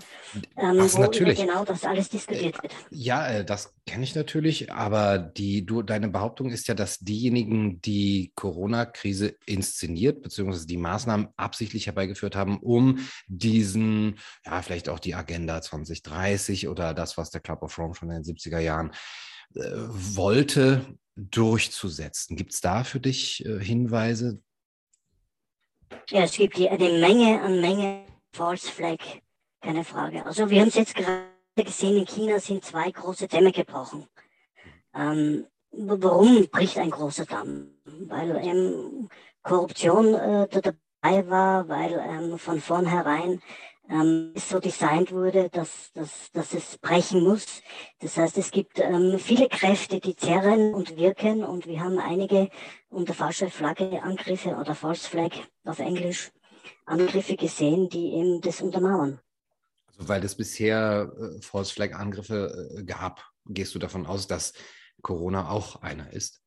ähm, 0.57 0.79
wo 0.79 0.99
natürlich. 0.99 1.39
genau 1.39 1.65
das 1.65 1.85
alles 1.85 2.09
diskutiert 2.09 2.63
wird. 2.63 2.75
Ja, 2.91 3.29
äh, 3.29 3.45
das 3.45 3.75
kenne 3.87 4.05
ich 4.05 4.15
natürlich, 4.15 4.73
aber 4.73 5.19
die, 5.19 5.67
du, 5.67 5.83
deine 5.83 6.09
Behauptung 6.09 6.51
ist 6.51 6.67
ja, 6.69 6.75
dass 6.75 6.99
diejenigen, 6.99 7.81
die 7.83 8.33
Corona-Krise 8.35 9.37
inszeniert, 9.45 10.23
beziehungsweise 10.23 10.67
die 10.67 10.79
Maßnahmen 10.79 11.29
absichtlich 11.37 11.87
herbeigeführt 11.87 12.37
haben, 12.37 12.59
um 12.59 12.99
diesen, 13.27 14.19
ja, 14.47 14.63
vielleicht 14.63 14.89
auch 14.89 14.99
die 14.99 15.15
Agenda 15.15 15.61
2030 15.61 16.69
oder 16.69 16.95
das, 16.95 17.19
was 17.19 17.31
der 17.31 17.41
Club 17.41 17.63
of 17.63 17.77
Rome 17.79 17.95
schon 17.95 18.11
in 18.11 18.23
den 18.23 18.37
70er 18.37 18.61
Jahren 18.61 18.93
äh, 19.55 19.61
wollte, 19.63 20.87
durchzusetzen. 21.17 22.37
Gibt 22.37 22.55
es 22.55 22.61
da 22.61 22.85
für 22.85 23.01
dich 23.01 23.45
äh, 23.45 23.63
Hinweise, 23.63 24.41
ja, 26.11 26.23
es 26.23 26.33
gibt 26.33 26.57
hier 26.57 26.73
eine 26.73 26.89
Menge 26.89 27.41
an 27.41 27.61
Menge 27.61 28.05
False 28.33 28.71
Flag, 28.71 28.99
keine 29.61 29.85
Frage. 29.85 30.25
Also 30.25 30.49
wir 30.51 30.61
haben 30.61 30.69
es 30.69 30.75
jetzt 30.75 30.95
gerade 30.95 31.25
gesehen, 31.57 31.99
in 31.99 32.07
China 32.07 32.39
sind 32.39 32.65
zwei 32.65 32.91
große 32.91 33.29
Dämme 33.29 33.53
gebrochen. 33.53 34.07
Ähm, 34.95 35.47
warum 35.73 36.49
bricht 36.49 36.79
ein 36.79 36.91
großer 36.91 37.27
Damm? 37.27 37.75
Weil 37.85 38.37
ähm, 38.43 39.09
Korruption 39.43 40.15
äh, 40.15 40.49
dabei 40.49 41.29
war, 41.29 41.69
weil 41.69 41.93
ähm, 41.93 42.39
von 42.39 42.61
vornherein 42.61 43.41
ähm, 43.91 44.33
so 44.37 44.61
designt 44.61 45.13
wurde, 45.13 45.51
dass, 45.51 45.93
dass, 45.93 46.31
dass 46.33 46.55
es 46.55 46.79
brechen 46.79 47.23
muss. 47.23 47.63
Das 47.99 48.17
heißt, 48.17 48.39
es 48.39 48.51
gibt 48.51 48.79
ähm, 48.79 49.19
viele 49.19 49.49
Kräfte, 49.49 50.01
die 50.01 50.15
zerren 50.15 50.75
und 50.75 50.97
wirken 50.97 51.45
und 51.45 51.67
wir 51.67 51.81
haben 51.81 51.99
einige 51.99 52.49
unter 52.89 53.15
falscher 53.15 53.51
Flagge 53.51 54.03
Angriffe 54.03 54.51
oder 54.51 54.75
False 54.75 55.09
Flag 55.09 55.33
auf 55.65 55.81
Englisch 55.81 56.31
Angriffe 56.87 57.37
gesehen, 57.37 57.89
die 57.89 58.15
eben 58.15 58.41
das 58.41 58.61
untermauern. 58.61 59.21
Also 59.87 60.09
weil 60.09 60.25
es 60.25 60.37
bisher 60.37 61.13
äh, 61.19 61.43
False 61.43 61.73
Flag 61.73 61.95
Angriffe 61.95 62.75
äh, 62.79 62.85
gab, 62.85 63.25
gehst 63.47 63.75
du 63.75 63.79
davon 63.79 64.07
aus, 64.07 64.27
dass 64.27 64.53
Corona 65.03 65.51
auch 65.51 65.83
einer 65.83 66.13
ist? 66.13 66.43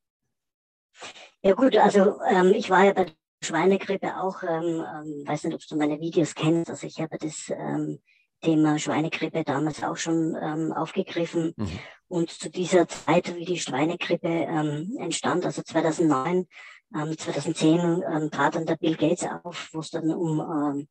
Ja 1.41 1.53
gut, 1.53 1.75
also 1.75 2.19
ähm, 2.29 2.53
ich 2.53 2.69
war 2.69 2.85
ja 2.85 2.93
bei 2.93 3.07
Schweinegrippe 3.43 4.17
auch, 4.17 4.43
ähm, 4.43 4.83
ähm, 4.83 5.27
weiß 5.27 5.43
nicht, 5.45 5.55
ob 5.55 5.61
du 5.67 5.75
meine 5.75 5.99
Videos 5.99 6.35
kennst, 6.35 6.69
also 6.69 6.87
ich 6.87 6.99
habe 6.99 7.17
das 7.17 7.49
ähm, 7.49 7.99
Thema 8.41 8.77
Schweinegrippe 8.77 9.43
damals 9.43 9.83
auch 9.83 9.97
schon 9.97 10.37
ähm, 10.39 10.73
aufgegriffen. 10.73 11.53
Mhm. 11.55 11.79
Und 12.07 12.29
zu 12.29 12.49
dieser 12.49 12.87
Zeit, 12.87 13.35
wie 13.35 13.45
die 13.45 13.59
Schweinegrippe 13.59 14.27
ähm, 14.27 14.97
entstand, 14.99 15.45
also 15.45 15.63
2009, 15.63 16.47
ähm, 16.95 17.17
2010, 17.17 18.03
ähm, 18.07 18.29
trat 18.29 18.55
dann 18.55 18.65
der 18.65 18.75
Bill 18.75 18.95
Gates 18.95 19.25
auf, 19.43 19.69
wo 19.71 19.79
es 19.79 19.89
dann 19.89 20.11
um 20.11 20.39
ähm, 20.39 20.87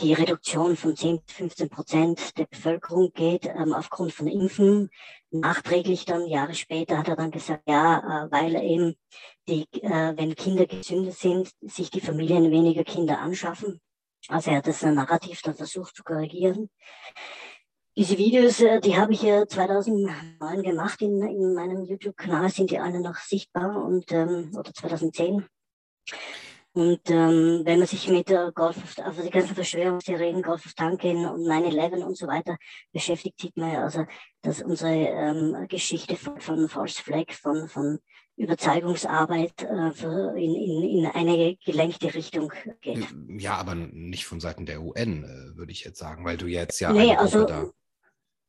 die 0.00 0.12
Reduktion 0.12 0.76
von 0.76 0.96
10 0.96 1.22
bis 1.22 1.34
15 1.34 1.68
Prozent 1.68 2.38
der 2.38 2.46
Bevölkerung 2.46 3.12
geht, 3.12 3.46
ähm, 3.46 3.72
aufgrund 3.72 4.12
von 4.12 4.26
Impfen. 4.26 4.90
Nachträglich 5.32 6.04
dann, 6.04 6.26
Jahre 6.26 6.54
später, 6.54 6.98
hat 6.98 7.08
er 7.08 7.16
dann 7.16 7.30
gesagt, 7.30 7.62
ja, 7.68 7.98
äh, 7.98 8.32
weil 8.32 8.56
eben 8.56 8.96
die, 9.48 9.66
äh, 9.80 10.14
wenn 10.16 10.34
Kinder 10.34 10.66
gesünder 10.66 11.12
sind, 11.12 11.50
sich 11.60 11.90
die 11.90 12.00
Familien 12.00 12.50
weniger 12.50 12.82
Kinder 12.82 13.20
anschaffen. 13.20 13.80
Also 14.28 14.50
er 14.50 14.58
hat 14.58 14.66
das 14.66 14.82
Narrativ 14.82 15.40
dann 15.42 15.54
versucht 15.54 15.94
zu 15.94 16.02
korrigieren. 16.02 16.68
Diese 17.96 18.18
Videos, 18.18 18.60
äh, 18.60 18.80
die 18.80 18.96
habe 18.96 19.12
ich 19.12 19.22
ja 19.22 19.46
2009 19.46 20.62
gemacht 20.62 21.00
in, 21.02 21.22
in 21.22 21.54
meinem 21.54 21.84
YouTube-Kanal, 21.84 22.50
sind 22.50 22.70
die 22.70 22.78
alle 22.78 23.00
noch 23.00 23.16
sichtbar 23.16 23.84
und 23.84 24.10
ähm, 24.12 24.52
oder 24.56 24.72
2010. 24.72 25.46
Und 26.72 27.10
ähm, 27.10 27.62
wenn 27.64 27.78
man 27.80 27.88
sich 27.88 28.08
mit 28.08 28.28
der 28.28 28.52
Golf, 28.52 28.76
also 29.00 29.22
die 29.22 29.30
ganzen 29.30 29.56
Verschwörungstheorien, 29.56 30.40
Golf 30.40 30.64
of 30.66 30.74
Tonkin 30.74 31.26
und 31.26 31.40
9-11 31.40 32.04
und 32.04 32.16
so 32.16 32.28
weiter 32.28 32.56
beschäftigt, 32.92 33.40
sieht 33.40 33.56
man 33.56 33.72
ja 33.72 33.82
also, 33.82 34.04
dass 34.42 34.62
unsere 34.62 34.92
ähm, 34.92 35.66
Geschichte 35.68 36.16
von, 36.16 36.40
von 36.40 36.68
False 36.68 37.02
Flag, 37.02 37.32
von, 37.32 37.68
von 37.68 37.98
Überzeugungsarbeit 38.36 39.62
äh, 39.62 40.38
in, 40.40 40.54
in, 40.54 40.82
in 40.82 41.06
eine 41.06 41.56
gelenkte 41.64 42.14
Richtung 42.14 42.52
geht. 42.80 43.04
Ja, 43.38 43.54
aber 43.54 43.74
nicht 43.74 44.26
von 44.26 44.38
Seiten 44.38 44.64
der 44.64 44.80
UN, 44.80 45.24
äh, 45.24 45.56
würde 45.56 45.72
ich 45.72 45.84
jetzt 45.84 45.98
sagen, 45.98 46.24
weil 46.24 46.36
du 46.36 46.46
jetzt 46.46 46.78
ja 46.80 46.92
nee, 46.92 47.16
also, 47.16 47.44
da 47.44 47.68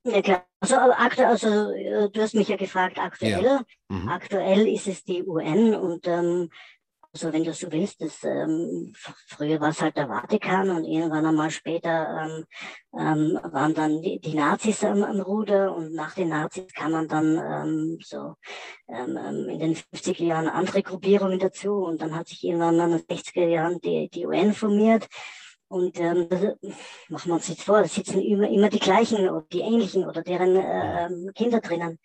ja 0.04 0.22
klar. 0.22 0.48
Also, 0.60 0.76
aktuell, 0.76 1.28
also 1.28 1.72
äh, 1.72 2.10
du 2.10 2.22
hast 2.22 2.34
mich 2.34 2.48
ja 2.48 2.56
gefragt, 2.56 2.98
aktuell. 2.98 3.44
Ja. 3.44 3.62
Mhm. 3.90 4.10
Aktuell 4.10 4.68
ist 4.68 4.88
es 4.88 5.04
die 5.04 5.24
UN 5.24 5.76
und 5.76 6.08
ähm, 6.08 6.50
also 7.14 7.34
wenn 7.34 7.44
du 7.44 7.54
so 7.54 7.70
willst, 7.72 8.02
das, 8.02 8.24
ähm, 8.24 8.94
früher 9.28 9.60
war 9.60 9.70
es 9.70 9.82
halt 9.82 9.98
der 9.98 10.08
Vatikan 10.08 10.70
und 10.70 10.86
irgendwann 10.86 11.26
einmal 11.26 11.52
später 11.52 12.08
ähm, 12.24 12.46
ähm, 12.98 13.40
waren 13.52 13.74
dann 13.74 14.02
die, 14.02 14.20
die 14.22 14.34
Nazis 14.34 14.84
am, 14.86 15.04
am, 15.04 15.20
Ruder 15.20 15.76
und 15.76 15.94
nach 15.94 16.16
den 16.16 16.30
Nazis 16.30 16.72
kamen 16.74 17.10
dann 17.10 17.38
ähm, 17.38 17.98
so 18.02 18.36
ähm, 18.88 19.18
ähm, 19.18 19.50
in 19.50 19.60
den 19.60 19.76
50er 19.76 20.24
Jahren 20.24 20.48
andere 20.48 20.84
Gruppierungen 20.84 21.40
dazu 21.40 21.74
und 21.84 22.02
dann 22.02 22.16
hat 22.16 22.30
sich 22.30 22.46
irgendwann 22.46 22.80
in 22.80 22.92
den 22.92 23.00
60er 23.02 23.46
Jahren 23.46 23.82
die, 23.82 24.10
die 24.10 24.26
UN 24.26 24.54
formiert. 24.54 25.08
Und 25.68 25.98
ähm, 26.02 26.28
machen 27.08 27.30
wir 27.30 27.36
uns 27.36 27.48
jetzt 27.48 27.64
vor, 27.64 27.82
da 27.82 27.88
sitzen 27.88 28.22
immer, 28.22 28.50
immer 28.50 28.70
die 28.70 28.80
gleichen 28.80 29.30
oder 29.30 29.46
die 29.54 29.62
ähnlichen 29.62 30.06
oder 30.06 30.22
deren 30.22 30.56
äh, 30.58 31.32
Kinder 31.34 31.62
drinnen, 31.62 31.98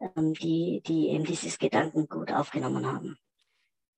ähm, 0.00 0.34
die, 0.34 0.82
die 0.86 1.08
eben 1.08 1.24
dieses 1.24 1.58
Gedankengut 1.58 2.32
aufgenommen 2.32 2.86
haben. 2.86 3.18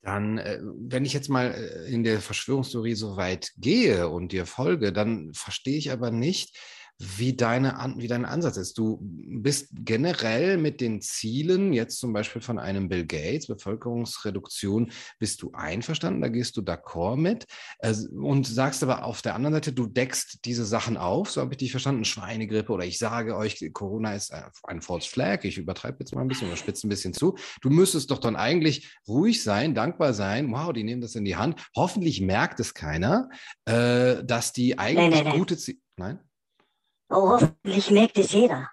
Dann, 0.03 0.39
äh, 0.39 0.59
wenn 0.63 1.05
ich 1.05 1.13
jetzt 1.13 1.29
mal 1.29 1.53
äh, 1.53 1.93
in 1.93 2.05
der 2.05 2.21
Verschwörungstheorie 2.21 2.95
so 2.95 3.17
weit 3.17 3.53
gehe 3.59 4.09
und 4.09 4.33
dir 4.33 4.47
folge, 4.47 4.93
dann 4.93 5.35
verstehe 5.35 5.77
ich 5.77 5.93
aber 5.93 6.11
nicht, 6.11 6.57
wie, 7.01 7.35
deine, 7.35 7.95
wie 7.97 8.09
dein 8.09 8.27
Ansatz 8.27 8.59
ist. 8.59 8.77
Du 8.77 8.99
bist 9.01 9.71
generell 9.73 10.59
mit 10.59 10.83
den 10.83 11.01
Zielen, 11.01 11.73
jetzt 11.73 11.99
zum 11.99 12.13
Beispiel 12.13 12.43
von 12.43 12.59
einem 12.59 12.91
Bill 12.91 13.07
Gates, 13.07 13.47
Bevölkerungsreduktion, 13.47 14.93
bist 15.19 15.41
du 15.41 15.51
einverstanden, 15.53 16.21
da 16.21 16.29
gehst 16.29 16.59
du 16.59 16.61
d'accord 16.61 17.17
mit 17.17 17.47
äh, 17.79 17.95
und 18.13 18.47
sagst 18.47 18.83
aber 18.83 19.05
auf 19.05 19.23
der 19.23 19.35
anderen 19.35 19.55
Seite, 19.55 19.73
du 19.73 19.87
deckst 19.87 20.41
diese 20.45 20.67
Sachen 20.67 20.99
auf, 20.99 21.31
so 21.31 21.41
habe 21.41 21.55
ich 21.55 21.59
dich 21.59 21.71
verstanden, 21.71 22.05
Schweinegrippe 22.05 22.71
oder 22.71 22.85
ich 22.85 22.99
sage 22.99 23.35
euch, 23.35 23.59
Corona 23.73 24.15
ist 24.15 24.35
ein 24.65 24.83
False 24.83 25.09
Flag, 25.09 25.45
ich 25.45 25.57
übertreibe 25.57 25.97
jetzt 26.01 26.15
mal 26.15 26.21
ein 26.21 26.29
bisschen 26.29 26.49
oder 26.49 26.59
spitze 26.59 26.87
ein 26.87 26.91
bisschen 26.91 27.15
zu. 27.15 27.35
Du 27.63 27.71
müsstest 27.71 28.11
doch 28.11 28.19
dann 28.19 28.37
eigentlich 28.37 28.95
ruhig 29.09 29.43
sein, 29.43 29.75
dankbar 29.75 30.13
sein, 30.13 30.53
wow, 30.53 30.71
die 30.73 30.85
nehmen 30.85 31.01
das 31.01 31.15
in 31.15 31.25
die 31.25 31.37
Hand. 31.37 31.67
Hoffentlich 31.75 32.21
merkt 32.21 32.61
es 32.61 32.75
keiner, 32.75 33.31
äh, 33.65 34.23
dass 34.23 34.53
die 34.53 34.79
eigentlich 34.79 34.97
nein, 34.97 35.11
nein, 35.11 35.25
nein. 35.25 35.39
gute 35.39 35.57
Ziele. 35.57 35.79
Nein? 35.97 36.19
Oh, 37.11 37.31
hoffentlich 37.31 37.91
merkt 37.91 38.19
es 38.19 38.33
jeder. 38.33 38.71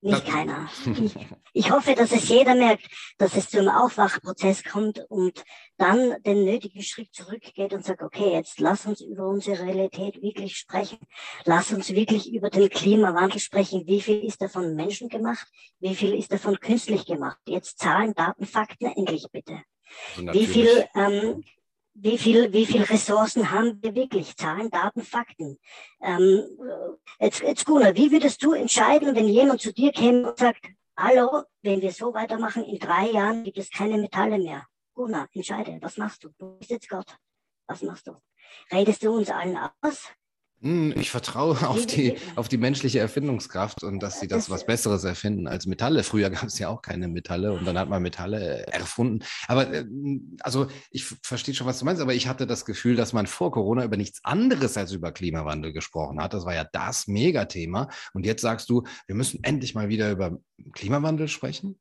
Nicht 0.00 0.28
das, 0.28 0.32
keiner. 0.32 0.68
Ich, 1.52 1.64
ich, 1.66 1.70
hoffe, 1.72 1.96
dass 1.96 2.12
es 2.12 2.28
jeder 2.28 2.54
merkt, 2.54 2.84
dass 3.18 3.34
es 3.34 3.50
zum 3.50 3.68
Aufwachprozess 3.68 4.62
kommt 4.62 5.04
und 5.08 5.42
dann 5.76 6.22
den 6.22 6.44
nötigen 6.44 6.82
Schritt 6.82 7.12
zurückgeht 7.12 7.72
und 7.72 7.84
sagt, 7.84 8.02
okay, 8.02 8.32
jetzt 8.32 8.60
lass 8.60 8.86
uns 8.86 9.00
über 9.00 9.26
unsere 9.26 9.64
Realität 9.64 10.22
wirklich 10.22 10.56
sprechen. 10.56 10.98
Lass 11.44 11.72
uns 11.72 11.90
wirklich 11.90 12.32
über 12.32 12.48
den 12.48 12.68
Klimawandel 12.68 13.40
sprechen. 13.40 13.88
Wie 13.88 14.00
viel 14.00 14.22
ist 14.24 14.40
davon 14.40 14.76
Menschen 14.76 15.08
gemacht? 15.08 15.48
Wie 15.80 15.96
viel 15.96 16.14
ist 16.14 16.32
davon 16.32 16.60
künstlich 16.60 17.04
gemacht? 17.04 17.38
Jetzt 17.46 17.80
Zahlen, 17.80 18.14
Daten, 18.14 18.46
Fakten 18.46 18.86
endlich 18.86 19.26
bitte. 19.32 19.62
Wie 20.16 20.46
viel, 20.46 20.86
ähm, 20.94 21.42
wie 22.00 22.18
viel, 22.18 22.52
wie 22.52 22.66
viel 22.66 22.82
Ressourcen 22.82 23.50
haben 23.50 23.82
wir 23.82 23.94
wirklich? 23.94 24.36
Zahlen, 24.36 24.70
Daten, 24.70 25.02
Fakten. 25.02 25.58
Ähm, 26.00 26.44
jetzt, 27.18 27.40
jetzt 27.40 27.64
Gunnar, 27.64 27.96
wie 27.96 28.10
würdest 28.10 28.42
du 28.42 28.52
entscheiden, 28.52 29.14
wenn 29.16 29.28
jemand 29.28 29.60
zu 29.60 29.72
dir 29.72 29.92
käme 29.92 30.30
und 30.30 30.38
sagt, 30.38 30.66
hallo, 30.96 31.42
wenn 31.62 31.80
wir 31.80 31.92
so 31.92 32.14
weitermachen, 32.14 32.64
in 32.64 32.78
drei 32.78 33.10
Jahren 33.10 33.42
gibt 33.42 33.58
es 33.58 33.70
keine 33.70 33.98
Metalle 33.98 34.38
mehr. 34.38 34.66
Gunnar, 34.94 35.28
entscheide, 35.32 35.78
was 35.80 35.96
machst 35.96 36.24
du? 36.24 36.30
Du 36.38 36.58
bist 36.58 36.70
jetzt 36.70 36.88
Gott. 36.88 37.16
Was 37.66 37.82
machst 37.82 38.06
du? 38.06 38.16
Redest 38.72 39.02
du 39.02 39.12
uns 39.12 39.30
allen 39.30 39.58
aus? 39.82 40.08
Hm, 40.60 40.92
ich 40.96 41.10
vertraue 41.10 41.56
auf 41.68 41.86
die, 41.86 42.16
auf 42.34 42.48
die 42.48 42.56
menschliche 42.56 42.98
Erfindungskraft 42.98 43.84
und 43.84 44.02
dass 44.02 44.18
sie 44.18 44.26
das 44.26 44.50
was 44.50 44.66
Besseres 44.66 45.04
erfinden 45.04 45.46
als 45.46 45.66
Metalle. 45.66 46.02
Früher 46.02 46.30
gab 46.30 46.44
es 46.44 46.58
ja 46.58 46.68
auch 46.68 46.82
keine 46.82 47.06
Metalle 47.06 47.52
und 47.52 47.64
dann 47.64 47.78
hat 47.78 47.88
man 47.88 48.02
Metalle 48.02 48.66
erfunden. 48.66 49.24
Aber 49.46 49.72
äh, 49.72 49.84
also 50.40 50.66
ich 50.90 51.04
verstehe 51.04 51.54
schon, 51.54 51.66
was 51.66 51.78
du 51.78 51.84
meinst, 51.84 52.02
aber 52.02 52.14
ich 52.14 52.26
hatte 52.26 52.46
das 52.46 52.64
Gefühl, 52.64 52.96
dass 52.96 53.12
man 53.12 53.26
vor 53.26 53.52
Corona 53.52 53.84
über 53.84 53.96
nichts 53.96 54.24
anderes 54.24 54.76
als 54.76 54.92
über 54.92 55.12
Klimawandel 55.12 55.72
gesprochen 55.72 56.20
hat. 56.20 56.34
Das 56.34 56.44
war 56.44 56.54
ja 56.54 56.64
das 56.64 57.06
Megathema. 57.06 57.88
Und 58.12 58.26
jetzt 58.26 58.42
sagst 58.42 58.68
du, 58.68 58.82
wir 59.06 59.14
müssen 59.14 59.44
endlich 59.44 59.74
mal 59.74 59.88
wieder 59.88 60.10
über 60.10 60.38
Klimawandel 60.72 61.28
sprechen? 61.28 61.78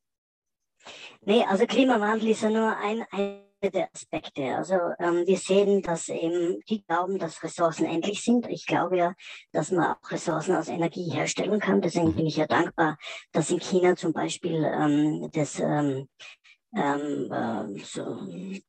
Nee, 1.22 1.44
also 1.50 1.66
Klimawandel 1.66 2.30
ist 2.30 2.44
ja 2.44 2.50
nur 2.50 2.78
ein, 2.78 3.04
ein 3.12 3.47
der 3.62 3.90
Aspekte. 3.94 4.56
Also 4.56 4.76
ähm, 5.00 5.26
wir 5.26 5.38
sehen, 5.38 5.82
dass 5.82 6.10
eben 6.10 6.60
die 6.70 6.84
glauben, 6.84 7.18
dass 7.18 7.44
Ressourcen 7.44 7.86
endlich 7.86 8.24
sind. 8.24 8.48
Ich 8.48 8.66
glaube 8.66 8.98
ja, 8.98 9.14
dass 9.52 9.72
man 9.72 9.96
auch 9.96 10.12
Ressourcen 10.12 10.56
aus 10.56 10.68
Energie 10.68 11.10
herstellen 11.10 11.60
kann. 11.60 11.82
Deswegen 11.82 12.14
bin 12.14 12.28
ich 12.28 12.38
ja 12.38 12.48
dankbar, 12.48 12.98
dass 13.32 13.50
in 13.50 13.60
China 13.60 13.96
zum 13.96 14.14
Beispiel 14.14 14.64
ähm, 14.64 15.30
das 15.34 15.60
ähm, 15.60 16.08
ähm, 16.76 17.32
äh, 17.32 17.84
so 17.84 18.20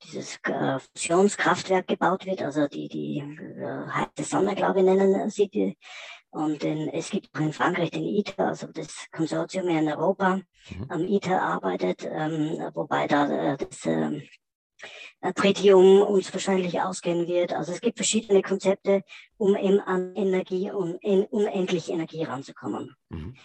dieses 0.04 0.38
äh, 0.44 0.78
Fusionskraftwerk 0.94 1.88
gebaut 1.88 2.24
wird, 2.26 2.42
also 2.42 2.66
die, 2.68 2.88
die 2.88 3.18
äh, 3.18 3.86
heiße 3.86 4.28
Sonne, 4.28 4.54
glaube 4.54 4.80
ich, 4.80 4.84
nennen 4.84 5.28
sie 5.30 5.48
die. 5.48 5.76
Und 6.30 6.62
in, 6.62 6.88
es 6.88 7.10
gibt 7.10 7.34
auch 7.34 7.40
in 7.40 7.52
Frankreich 7.52 7.90
den 7.90 8.04
ITER, 8.04 8.48
also 8.48 8.66
das 8.68 9.06
Konsortium 9.10 9.68
in 9.68 9.88
Europa 9.88 10.36
mhm. 10.36 10.86
am 10.88 11.04
ITER 11.04 11.42
arbeitet, 11.42 12.04
ähm, 12.04 12.70
wobei 12.74 13.06
da 13.06 13.52
äh, 13.52 13.56
das 13.56 13.86
ähm, 13.86 14.22
Tritium 15.34 16.02
uns 16.02 16.32
wahrscheinlich 16.32 16.80
ausgehen 16.80 17.26
wird. 17.26 17.52
Also 17.52 17.72
es 17.72 17.80
gibt 17.80 17.98
verschiedene 17.98 18.42
Konzepte, 18.42 19.02
um 19.36 19.56
eben 19.56 19.80
an 19.80 20.14
Energie, 20.14 20.70
um 20.70 20.98
in 21.00 21.24
unendlich 21.24 21.90
Energie 21.90 22.22
ranzukommen. 22.24 22.94
Mhm. 23.08 23.36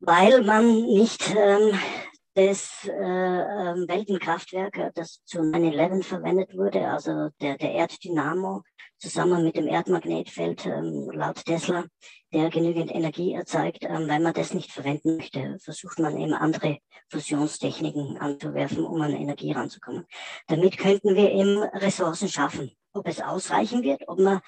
Weil 0.00 0.42
man 0.42 0.66
nicht 0.86 1.34
ähm, 1.36 1.78
das 2.34 2.88
äh, 2.88 2.90
ähm, 2.90 3.86
Weltenkraftwerk, 3.88 4.92
das 4.94 5.24
zu 5.24 5.38
9-11 5.38 6.02
verwendet 6.02 6.56
wurde, 6.56 6.88
also 6.88 7.30
der, 7.40 7.56
der 7.56 7.72
Erddynamo 7.74 8.62
zusammen 8.98 9.44
mit 9.44 9.56
dem 9.56 9.68
Erdmagnetfeld 9.68 10.66
ähm, 10.66 11.10
laut 11.12 11.44
Tesla, 11.44 11.84
der 12.32 12.50
genügend 12.50 12.92
Energie 12.92 13.34
erzeugt. 13.34 13.82
Ähm, 13.82 14.08
weil 14.08 14.20
man 14.20 14.32
das 14.34 14.52
nicht 14.52 14.72
verwenden 14.72 15.16
möchte, 15.16 15.58
versucht 15.60 15.98
man 16.00 16.18
eben 16.18 16.34
andere 16.34 16.78
Fusionstechniken 17.08 18.18
anzuwerfen, 18.18 18.84
um 18.84 19.00
an 19.00 19.12
Energie 19.12 19.52
ranzukommen. 19.52 20.06
Damit 20.48 20.78
könnten 20.78 21.14
wir 21.14 21.30
eben 21.30 21.62
Ressourcen 21.62 22.28
schaffen. 22.28 22.72
Ob 22.96 23.08
es 23.08 23.20
ausreichen 23.20 23.82
wird, 23.82 24.02
ob 24.06 24.18
wir 24.18 24.40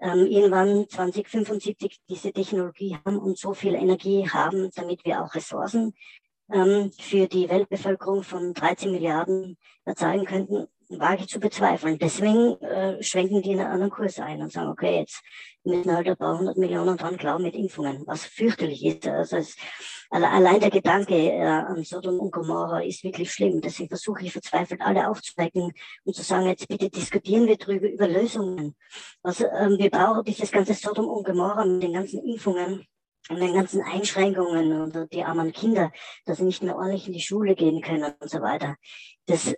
ähm, 0.00 0.26
irgendwann 0.26 0.88
2075 0.88 2.00
diese 2.08 2.32
Technologie 2.32 2.98
haben 3.04 3.16
und 3.16 3.38
so 3.38 3.54
viel 3.54 3.74
Energie 3.74 4.28
haben, 4.28 4.70
damit 4.74 5.04
wir 5.04 5.22
auch 5.22 5.34
Ressourcen 5.36 5.94
ähm, 6.50 6.90
für 6.98 7.26
die 7.26 7.48
Weltbevölkerung 7.48 8.22
von 8.22 8.54
13 8.54 8.90
Milliarden 8.90 9.58
erzeugen 9.84 10.24
könnten, 10.24 10.66
wage 10.98 11.22
ich 11.22 11.28
zu 11.28 11.40
bezweifeln. 11.40 11.98
Deswegen 11.98 12.60
äh, 12.62 13.02
schwenken 13.02 13.42
die 13.42 13.52
einen 13.52 13.66
anderen 13.66 13.90
Kurs 13.90 14.18
ein 14.18 14.42
und 14.42 14.52
sagen, 14.52 14.70
okay, 14.70 15.00
jetzt 15.00 15.22
müssen 15.64 15.94
halt 15.94 16.08
ein 16.08 16.16
paar 16.16 16.38
hundert 16.38 16.56
Millionen 16.56 16.96
dran 16.96 17.16
glauben 17.16 17.44
mit 17.44 17.54
Impfungen, 17.54 18.02
was 18.06 18.24
fürchterlich 18.24 18.84
ist. 18.84 19.06
Also 19.06 19.36
es, 19.36 19.56
allein 20.10 20.60
der 20.60 20.70
Gedanke 20.70 21.14
äh, 21.14 21.42
an 21.42 21.84
Sodom 21.84 22.18
und 22.18 22.32
Gomorra 22.32 22.82
ist 22.82 23.04
wirklich 23.04 23.32
schlimm. 23.32 23.60
Deswegen 23.60 23.88
versuche 23.88 24.24
ich 24.24 24.32
verzweifelt 24.32 24.80
alle 24.80 25.08
aufzuwecken 25.08 25.72
und 26.04 26.14
zu 26.14 26.22
sagen, 26.22 26.46
jetzt 26.46 26.68
bitte 26.68 26.90
diskutieren 26.90 27.46
wir 27.46 27.56
drüber 27.56 27.88
über 27.88 28.08
Lösungen. 28.08 28.74
Also 29.22 29.46
ähm, 29.46 29.78
wir 29.78 29.90
brauchen 29.90 30.24
dieses 30.24 30.50
ganze 30.50 30.74
Sodom 30.74 31.08
und 31.08 31.24
Gomorra 31.24 31.64
mit 31.64 31.82
den 31.82 31.92
ganzen 31.92 32.24
Impfungen 32.24 32.86
und 33.28 33.40
den 33.40 33.54
ganzen 33.54 33.82
Einschränkungen 33.82 34.72
und 34.80 35.12
die 35.12 35.24
armen 35.24 35.52
Kinder, 35.52 35.92
dass 36.24 36.38
sie 36.38 36.44
nicht 36.44 36.62
mehr 36.62 36.76
ordentlich 36.76 37.06
in 37.06 37.12
die 37.12 37.20
Schule 37.20 37.54
gehen 37.54 37.80
können 37.80 38.14
und 38.18 38.30
so 38.30 38.40
weiter. 38.40 38.76
Das 39.26 39.54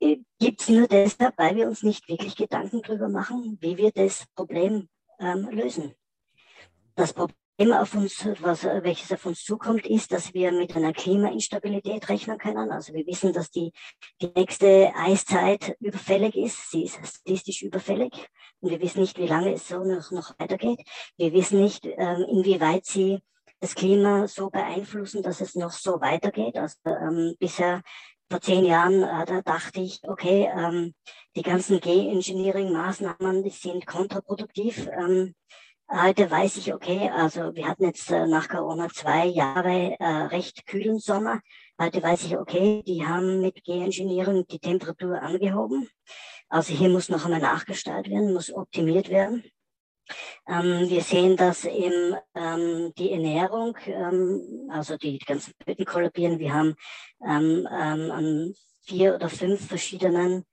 äh, 0.00 0.18
gibt 0.38 0.60
es 0.60 0.68
nur 0.68 0.86
deshalb, 0.86 1.36
weil 1.38 1.56
wir 1.56 1.66
uns 1.66 1.82
nicht 1.82 2.08
wirklich 2.08 2.36
Gedanken 2.36 2.82
darüber 2.82 3.08
machen, 3.08 3.58
wie 3.60 3.76
wir 3.76 3.90
das 3.92 4.26
Problem 4.34 4.88
ähm, 5.18 5.48
lösen. 5.50 5.94
Das 6.94 7.12
Problem 7.12 7.39
auf 7.68 7.94
uns, 7.94 8.26
was, 8.40 8.64
welches 8.64 9.12
auf 9.12 9.26
uns 9.26 9.44
zukommt, 9.44 9.86
ist, 9.86 10.12
dass 10.12 10.32
wir 10.32 10.50
mit 10.50 10.74
einer 10.74 10.94
Klimainstabilität 10.94 12.08
rechnen 12.08 12.38
können. 12.38 12.70
Also 12.70 12.94
wir 12.94 13.06
wissen, 13.06 13.34
dass 13.34 13.50
die, 13.50 13.72
die 14.22 14.32
nächste 14.34 14.92
Eiszeit 14.96 15.76
überfällig 15.78 16.36
ist. 16.36 16.70
Sie 16.70 16.84
ist 16.84 16.94
statistisch 16.94 17.62
überfällig. 17.62 18.28
Und 18.60 18.70
wir 18.70 18.80
wissen 18.80 19.00
nicht, 19.00 19.18
wie 19.18 19.26
lange 19.26 19.52
es 19.52 19.68
so 19.68 19.84
noch, 19.84 20.10
noch 20.10 20.38
weitergeht. 20.38 20.80
Wir 21.18 21.32
wissen 21.34 21.60
nicht, 21.60 21.84
ähm, 21.84 22.24
inwieweit 22.30 22.86
sie 22.86 23.20
das 23.60 23.74
Klima 23.74 24.26
so 24.26 24.48
beeinflussen, 24.48 25.22
dass 25.22 25.42
es 25.42 25.54
noch 25.54 25.72
so 25.72 26.00
weitergeht. 26.00 26.56
Also 26.56 26.76
ähm, 26.86 27.34
bisher 27.38 27.82
vor 28.30 28.40
zehn 28.40 28.64
Jahren, 28.64 29.02
äh, 29.02 29.26
da 29.26 29.42
dachte 29.42 29.80
ich, 29.80 30.00
okay, 30.04 30.50
ähm, 30.56 30.94
die 31.36 31.42
ganzen 31.42 31.78
Geoengineering-Maßnahmen, 31.78 33.42
die 33.42 33.50
sind 33.50 33.86
kontraproduktiv. 33.86 34.88
Ähm, 34.98 35.34
Heute 35.92 36.30
weiß 36.30 36.56
ich, 36.58 36.72
okay, 36.72 37.10
also 37.10 37.52
wir 37.56 37.66
hatten 37.66 37.82
jetzt 37.82 38.12
äh, 38.12 38.24
nach 38.28 38.48
Corona 38.48 38.88
zwei 38.90 39.26
Jahre 39.26 39.96
äh, 39.98 40.06
recht 40.28 40.64
kühlen 40.64 41.00
Sommer. 41.00 41.40
Heute 41.80 42.00
weiß 42.00 42.26
ich, 42.26 42.38
okay, 42.38 42.84
die 42.86 43.04
haben 43.04 43.40
mit 43.40 43.64
Geoengineering 43.64 44.46
die 44.46 44.60
Temperatur 44.60 45.20
angehoben. 45.20 45.88
Also 46.48 46.72
hier 46.74 46.90
muss 46.90 47.08
noch 47.08 47.24
einmal 47.24 47.40
nachgestellt 47.40 48.08
werden, 48.08 48.32
muss 48.32 48.54
optimiert 48.54 49.08
werden. 49.10 49.42
Ähm, 50.46 50.88
wir 50.88 51.02
sehen, 51.02 51.36
dass 51.36 51.64
eben 51.64 52.14
ähm, 52.36 52.92
die 52.96 53.10
Ernährung, 53.10 53.76
ähm, 53.86 54.68
also 54.70 54.96
die 54.96 55.18
ganzen 55.18 55.54
Böden 55.66 55.84
kollabieren. 55.86 56.38
Wir 56.38 56.54
haben 56.54 56.76
ähm, 57.26 57.68
ähm, 57.68 58.54
vier 58.82 59.16
oder 59.16 59.28
fünf 59.28 59.66
verschiedenen 59.66 60.44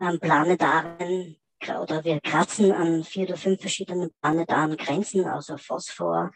ähm, 0.00 0.18
planetaren 0.18 1.36
oder 1.68 2.04
wir 2.04 2.20
kratzen 2.20 2.72
an 2.72 3.04
vier 3.04 3.24
oder 3.26 3.36
fünf 3.36 3.60
verschiedenen 3.60 4.10
planetaren 4.20 4.76
Grenzen, 4.76 5.26
also 5.26 5.56
Phosphor. 5.56 6.32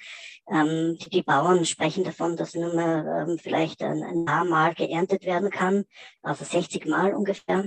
Ähm, 0.51 0.99
die, 1.01 1.11
die, 1.11 1.23
Bauern 1.23 1.65
sprechen 1.65 2.05
davon, 2.05 2.37
dass 2.37 2.55
nur 2.55 2.75
mehr 2.75 3.27
ähm, 3.27 3.39
vielleicht 3.39 3.83
ein, 3.83 4.03
ein 4.03 4.25
paar 4.25 4.45
Mal 4.45 4.75
geerntet 4.75 5.25
werden 5.25 5.51
kann, 5.51 5.85
also 6.23 6.45
60 6.45 6.87
Mal 6.87 7.15
ungefähr. 7.15 7.65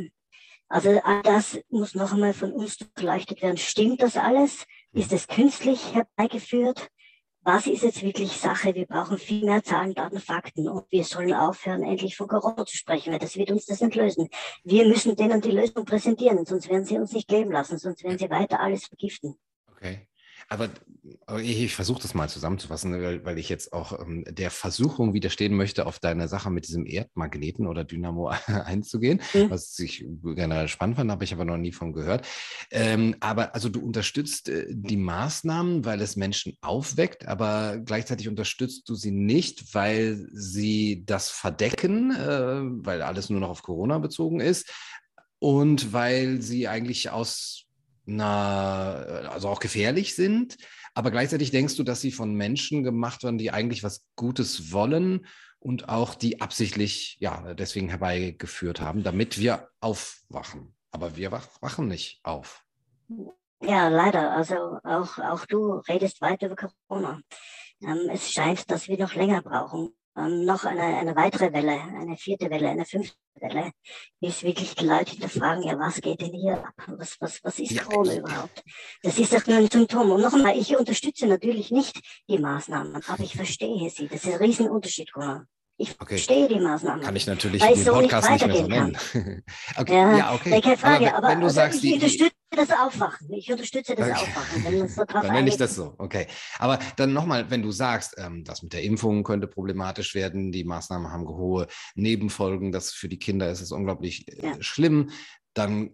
Also 0.70 1.00
all 1.04 1.22
das 1.24 1.60
muss 1.70 1.96
noch 1.96 2.14
einmal 2.14 2.34
von 2.34 2.52
uns 2.52 2.78
durchleuchtet 2.78 3.42
werden. 3.42 3.58
Stimmt 3.58 4.02
das 4.02 4.18
alles? 4.18 4.66
Ist 4.92 5.14
es 5.14 5.28
künstlich 5.28 5.96
herbeigeführt? 5.96 6.90
Was 7.48 7.66
ist 7.66 7.82
jetzt 7.82 8.04
wirklich 8.04 8.34
Sache? 8.34 8.76
Wir 8.76 8.86
brauchen 8.86 9.18
viel 9.18 9.46
mehr 9.46 9.64
Zahlen, 9.64 9.94
Daten, 9.94 10.20
Fakten 10.20 10.68
und 10.68 10.84
wir 10.92 11.06
sollen 11.06 11.34
aufhören, 11.34 11.82
endlich 11.82 12.18
von 12.18 12.28
Corona 12.28 12.66
zu 12.66 12.76
sprechen, 12.76 13.14
weil 13.14 13.20
das 13.20 13.38
wird 13.38 13.52
uns 13.52 13.66
das 13.66 13.80
nicht 13.80 13.96
lösen. 13.96 14.28
Wir 14.66 14.86
müssen 14.86 15.16
denen 15.16 15.40
die 15.40 15.52
Lösung 15.52 15.86
präsentieren, 15.86 16.46
sonst 16.46 16.68
werden 16.70 16.84
sie 16.84 16.98
uns 16.98 17.14
nicht 17.14 17.32
leben 17.32 17.54
lassen, 17.54 17.78
sonst 17.78 18.04
werden 18.04 18.18
sie 18.18 18.30
weiter 18.30 18.60
alles 18.60 18.88
vergiften. 18.88 19.40
Okay. 19.72 20.10
Aber 20.50 20.70
ich, 21.40 21.62
ich 21.62 21.76
versuche 21.76 22.02
das 22.02 22.14
mal 22.14 22.30
zusammenzufassen, 22.30 22.94
weil, 22.94 23.26
weil 23.26 23.38
ich 23.38 23.50
jetzt 23.50 23.74
auch 23.74 24.00
ähm, 24.00 24.24
der 24.30 24.50
Versuchung 24.50 25.14
widerstehen 25.14 25.54
möchte, 25.54 25.86
auf 25.86 26.00
deine 26.00 26.28
Sache 26.28 26.50
mit 26.50 26.68
diesem 26.68 26.86
Erdmagneten 26.86 27.68
oder 27.68 27.84
Dynamo 27.84 28.28
einzugehen, 28.48 29.22
mhm. 29.34 29.50
was 29.50 29.78
ich 29.80 30.06
generell 30.24 30.70
spannend 30.70 30.96
fand, 30.96 31.12
habe 31.12 31.26
ich 31.26 31.34
aber 31.34 31.44
noch 31.44 31.58
nie 31.58 31.74
von 31.74 31.92
gehört. 31.92 32.26
Ähm, 32.72 33.16
aber 33.20 33.56
also 33.56 33.68
du 33.68 33.82
unterstützt 33.82 34.48
äh, 34.48 34.68
die 34.70 34.98
Maßnahmen, 34.98 35.84
weil 35.84 36.02
es 36.02 36.16
Menschen 36.16 36.58
aufweckt, 36.62 37.28
aber 37.28 37.80
gleichzeitig 37.84 38.30
unterstützt 38.30 38.88
du 38.88 38.96
sie 38.96 39.12
nicht, 39.12 39.74
weil 39.76 40.28
sie 40.32 41.04
das 41.06 41.30
verdecken, 41.30 42.12
äh, 42.12 42.86
weil 42.86 43.02
alles 43.02 43.30
nur 43.30 43.42
noch 43.42 43.50
auf 43.50 43.64
Corona 43.64 44.00
bezogen 44.00 44.40
ist 44.40 44.72
und 45.40 45.92
weil 45.92 46.42
sie 46.42 46.68
eigentlich 46.68 47.10
aus 47.10 47.67
na, 48.08 48.94
also 49.30 49.50
auch 49.50 49.60
gefährlich 49.60 50.16
sind. 50.16 50.58
Aber 50.94 51.12
gleichzeitig 51.12 51.52
denkst 51.52 51.76
du, 51.76 51.84
dass 51.84 52.02
sie 52.02 52.12
von 52.12 52.34
Menschen 52.34 52.84
gemacht 52.84 53.24
werden, 53.24 53.38
die 53.38 53.52
eigentlich 53.52 53.84
was 53.84 54.04
Gutes 54.16 54.72
wollen 54.72 55.28
und 55.60 55.90
auch 55.90 56.16
die 56.16 56.42
absichtlich, 56.42 57.18
ja, 57.20 57.54
deswegen 57.54 57.90
herbeigeführt 57.90 58.82
haben, 58.82 59.04
damit 59.04 59.38
wir 59.38 59.70
aufwachen. 59.82 60.74
Aber 60.92 61.16
wir 61.18 61.32
wach, 61.32 61.48
wachen 61.62 61.88
nicht 61.88 62.20
auf. 62.24 62.64
Ja, 63.62 63.90
leider. 63.90 64.32
Also 64.32 64.80
auch, 64.84 65.18
auch 65.20 65.46
du 65.46 65.74
redest 65.88 66.22
weiter 66.22 66.48
über 66.48 66.56
Corona. 66.56 67.22
Ähm, 67.82 68.10
es 68.12 68.32
scheint, 68.32 68.70
dass 68.72 68.88
wir 68.88 68.98
noch 68.98 69.14
länger 69.14 69.42
brauchen. 69.42 69.96
Ähm, 70.18 70.46
noch 70.46 70.66
eine, 70.66 70.82
eine 70.82 71.16
weitere 71.16 71.54
Welle, 71.54 71.80
eine 71.80 72.18
vierte 72.18 72.50
Welle, 72.50 72.70
eine 72.70 72.86
fünfte 72.86 73.16
Welle, 73.36 73.72
bis 74.20 74.42
wirklich 74.42 74.74
die 74.74 74.86
Leute 74.86 75.12
hinterfragen, 75.12 75.64
ja, 75.64 75.78
was 75.78 76.02
geht 76.02 76.22
denn 76.22 76.34
hier 76.34 76.58
ab? 76.58 76.74
Was, 76.88 77.22
was, 77.22 77.44
was 77.44 77.60
ist. 77.60 77.80
Corona 77.84 78.16
überhaupt? 78.16 78.64
Das 79.04 79.20
ist 79.20 79.32
doch 79.32 79.46
nur 79.46 79.58
ein 79.58 79.70
Symptom. 79.70 80.10
Und 80.12 80.22
nochmal, 80.22 80.58
ich 80.58 80.76
unterstütze 80.76 81.28
natürlich 81.28 81.70
nicht 81.70 82.00
die 82.28 82.40
Maßnahmen, 82.40 82.96
aber 82.96 83.24
ich 83.24 83.36
verstehe 83.36 83.90
sie. 83.92 84.08
Das 84.08 84.26
ist 84.26 84.34
ein 84.34 84.40
Riesenunterschied, 84.40 85.14
Corona. 85.14 85.46
Ich 85.80 85.92
okay. 86.02 86.16
verstehe 86.16 86.48
die 86.48 86.60
Maßnahmen. 86.60 87.04
Kann 87.04 87.16
ich 87.16 87.28
natürlich 87.28 87.62
den 87.62 87.76
so 87.76 87.94
Podcast 87.94 88.32
nicht, 88.32 88.48
nicht 88.48 88.48
mehr 88.48 88.64
so 88.64 88.68
nennen. 88.68 88.98
okay. 89.78 89.94
Ja, 89.94 90.18
ja, 90.18 90.34
okay. 90.34 90.60
Keine 90.60 90.78
Frage, 90.78 91.14
aber, 91.14 91.28
wenn, 91.28 91.34
wenn 91.34 91.40
du 91.42 91.46
also 91.46 91.56
sagst, 91.56 91.84
ich 91.84 91.94
unterstütze 91.94 92.36
das 92.50 92.72
Aufwachen. 92.72 93.32
Ich 93.34 93.52
unterstütze 93.52 93.96
das 93.96 94.10
okay. 94.10 94.20
Aufwachen. 94.20 94.64
Wenn 94.64 94.88
so 94.88 95.06
dann 95.08 95.34
nenne 95.34 95.50
ich 95.50 95.58
das 95.58 95.76
so, 95.76 95.94
okay. 96.00 96.26
Aber 96.58 96.80
dann 96.96 97.14
nochmal, 97.14 97.52
wenn 97.52 97.62
du 97.62 97.72
sagst, 97.72 98.16
ähm, 98.18 98.44
das 98.44 98.64
mit 98.64 98.74
der 98.74 98.82
Impfung 98.82 99.24
könnte 99.24 99.48
problematisch 99.48 100.16
werden, 100.16 100.52
die 100.52 100.64
Maßnahmen 100.64 101.12
haben 101.12 101.28
hohe 101.28 101.68
Nebenfolgen, 101.94 102.72
das 102.72 102.92
für 102.92 103.08
die 103.08 103.20
Kinder 103.20 103.52
ist 103.52 103.62
es 103.62 103.72
unglaublich 103.72 104.28
äh, 104.30 104.48
ja. 104.48 104.54
schlimm, 104.60 105.12
dann 105.54 105.92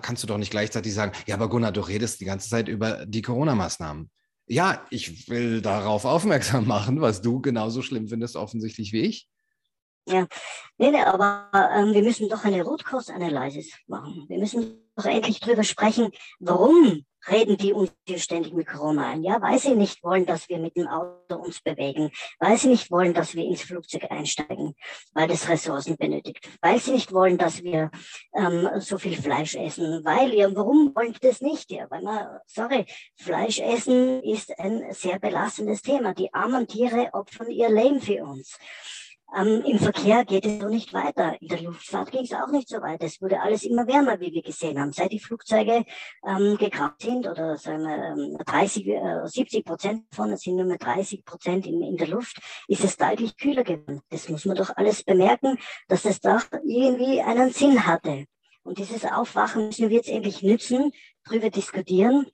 kannst 0.00 0.22
du 0.22 0.26
doch 0.26 0.38
nicht 0.38 0.50
gleichzeitig 0.50 0.94
sagen, 0.94 1.12
ja, 1.26 1.34
aber 1.34 1.50
Gunnar, 1.50 1.72
du 1.72 1.80
redest 1.80 2.20
die 2.20 2.24
ganze 2.24 2.48
Zeit 2.48 2.68
über 2.68 3.04
die 3.04 3.22
Corona-Maßnahmen. 3.22 4.10
Ja, 4.48 4.86
ich 4.90 5.28
will 5.28 5.60
darauf 5.60 6.04
aufmerksam 6.04 6.66
machen, 6.66 7.00
was 7.00 7.20
du 7.20 7.40
genauso 7.40 7.82
schlimm 7.82 8.08
findest, 8.08 8.36
offensichtlich 8.36 8.92
wie 8.92 9.02
ich. 9.02 9.28
Ja, 10.08 10.28
nee, 10.78 10.92
nee, 10.92 11.02
aber 11.02 11.50
ähm, 11.52 11.92
wir 11.92 12.02
müssen 12.02 12.28
doch 12.28 12.44
eine 12.44 12.62
Root 12.62 12.84
Cause 12.84 13.12
Analysis 13.12 13.72
machen. 13.88 14.24
Wir 14.28 14.38
müssen 14.38 14.78
doch 14.94 15.04
endlich 15.04 15.40
drüber 15.40 15.64
sprechen, 15.64 16.10
warum 16.38 17.04
reden 17.30 17.56
die 17.56 17.72
uns 17.72 17.92
hier 18.06 18.18
ständig 18.18 18.52
mit 18.52 18.66
Corona 18.66 19.10
ein? 19.10 19.22
Ja, 19.22 19.40
weil 19.40 19.58
sie 19.58 19.74
nicht 19.74 20.02
wollen, 20.02 20.26
dass 20.26 20.48
wir 20.48 20.58
mit 20.58 20.76
dem 20.76 20.86
Auto 20.86 21.36
uns 21.36 21.60
bewegen, 21.60 22.10
weil 22.38 22.56
sie 22.58 22.68
nicht 22.68 22.90
wollen, 22.90 23.14
dass 23.14 23.34
wir 23.34 23.44
ins 23.44 23.62
Flugzeug 23.62 24.10
einsteigen, 24.10 24.74
weil 25.12 25.28
das 25.28 25.48
Ressourcen 25.48 25.96
benötigt, 25.96 26.48
weil 26.60 26.78
sie 26.78 26.92
nicht 26.92 27.12
wollen, 27.12 27.38
dass 27.38 27.62
wir 27.62 27.90
ähm, 28.34 28.68
so 28.78 28.98
viel 28.98 29.16
Fleisch 29.16 29.54
essen, 29.54 30.04
weil 30.04 30.34
ja, 30.34 30.54
warum 30.54 30.94
wollen 30.94 31.12
die 31.12 31.20
das 31.20 31.40
nicht? 31.40 31.70
Ja, 31.70 31.86
weil 31.90 32.02
man, 32.02 32.38
sorry, 32.46 32.86
Fleisch 33.16 33.58
essen 33.58 34.22
ist 34.22 34.58
ein 34.58 34.92
sehr 34.92 35.18
belastendes 35.18 35.82
Thema. 35.82 36.14
Die 36.14 36.32
armen 36.32 36.66
Tiere 36.66 37.10
opfern 37.12 37.50
ihr 37.50 37.70
Leben 37.70 38.00
für 38.00 38.22
uns. 38.24 38.56
Ähm, 39.34 39.62
Im 39.66 39.78
Verkehr 39.78 40.24
geht 40.24 40.46
es 40.46 40.60
so 40.60 40.68
nicht 40.68 40.92
weiter. 40.92 41.40
In 41.40 41.48
der 41.48 41.60
Luftfahrt 41.60 42.12
ging 42.12 42.22
es 42.22 42.32
auch 42.32 42.48
nicht 42.48 42.68
so 42.68 42.80
weit. 42.80 43.02
Es 43.02 43.20
wurde 43.20 43.40
alles 43.40 43.64
immer 43.64 43.86
wärmer, 43.86 44.20
wie 44.20 44.32
wir 44.32 44.42
gesehen 44.42 44.80
haben. 44.80 44.92
Seit 44.92 45.12
die 45.12 45.18
Flugzeuge 45.18 45.84
ähm, 46.24 46.56
gekracht 46.56 47.02
sind 47.02 47.26
oder 47.26 47.56
sagen 47.56 47.82
wir 47.84 48.44
30, 48.44 48.86
äh, 48.86 49.26
70 49.26 49.64
Prozent 49.64 50.04
davon, 50.10 50.32
es 50.32 50.42
sind 50.42 50.56
nur 50.56 50.64
mehr 50.64 50.78
30 50.78 51.24
Prozent 51.24 51.66
in, 51.66 51.82
in 51.82 51.96
der 51.96 52.08
Luft, 52.08 52.38
ist 52.68 52.84
es 52.84 52.96
deutlich 52.96 53.36
kühler 53.36 53.64
geworden. 53.64 54.00
Das 54.10 54.28
muss 54.28 54.44
man 54.44 54.56
doch 54.56 54.70
alles 54.76 55.02
bemerken, 55.02 55.58
dass 55.88 56.04
es 56.04 56.20
doch 56.20 56.44
irgendwie 56.64 57.20
einen 57.20 57.50
Sinn 57.50 57.84
hatte. 57.86 58.26
Und 58.62 58.78
dieses 58.78 59.04
Aufwachen 59.04 59.66
müssen 59.66 59.88
wir 59.88 59.96
jetzt 59.96 60.08
endlich 60.08 60.42
nützen, 60.42 60.92
darüber 61.24 61.50
diskutieren 61.50 62.26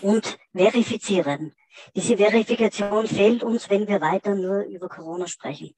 und 0.00 0.38
verifizieren. 0.52 1.54
Diese 1.96 2.16
Verifikation 2.16 3.06
fehlt 3.06 3.42
uns, 3.42 3.68
wenn 3.68 3.88
wir 3.88 4.00
weiter 4.00 4.34
nur 4.34 4.62
über 4.62 4.88
Corona 4.88 5.26
sprechen. 5.26 5.74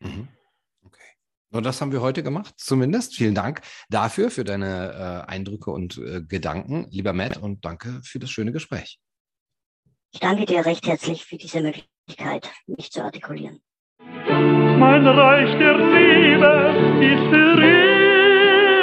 Mhm. 0.00 0.28
Okay. 0.84 1.02
Und 1.50 1.64
das 1.64 1.80
haben 1.80 1.92
wir 1.92 2.00
heute 2.00 2.22
gemacht, 2.22 2.54
zumindest. 2.56 3.14
Vielen 3.14 3.34
Dank 3.34 3.62
dafür, 3.88 4.30
für 4.30 4.44
deine 4.44 5.24
äh, 5.26 5.30
Eindrücke 5.30 5.70
und 5.70 5.98
äh, 5.98 6.22
Gedanken, 6.22 6.86
lieber 6.90 7.12
Matt, 7.12 7.36
und 7.36 7.64
danke 7.64 8.00
für 8.02 8.18
das 8.18 8.30
schöne 8.30 8.52
Gespräch. 8.52 9.00
Ich 10.12 10.20
danke 10.20 10.46
dir 10.46 10.64
recht 10.64 10.86
herzlich 10.86 11.24
für 11.24 11.36
diese 11.36 11.60
Möglichkeit, 11.60 12.50
mich 12.66 12.90
zu 12.90 13.02
artikulieren. 13.02 13.60
Mein 13.98 15.06
Reich 15.06 15.50
der 15.58 15.76
Liebe 15.76 16.74
ist 17.04 17.24
für 17.30 17.58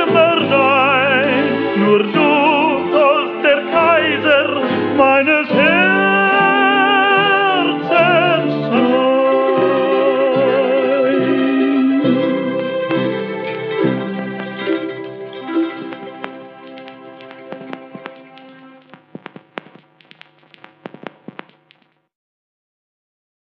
immer 0.07 0.35
dein. 0.49 1.79
Nur 1.79 2.03
du 2.03 2.91
sollst 2.91 3.43
der 3.43 3.61
Kaiser 3.71 4.95
meines 4.95 5.44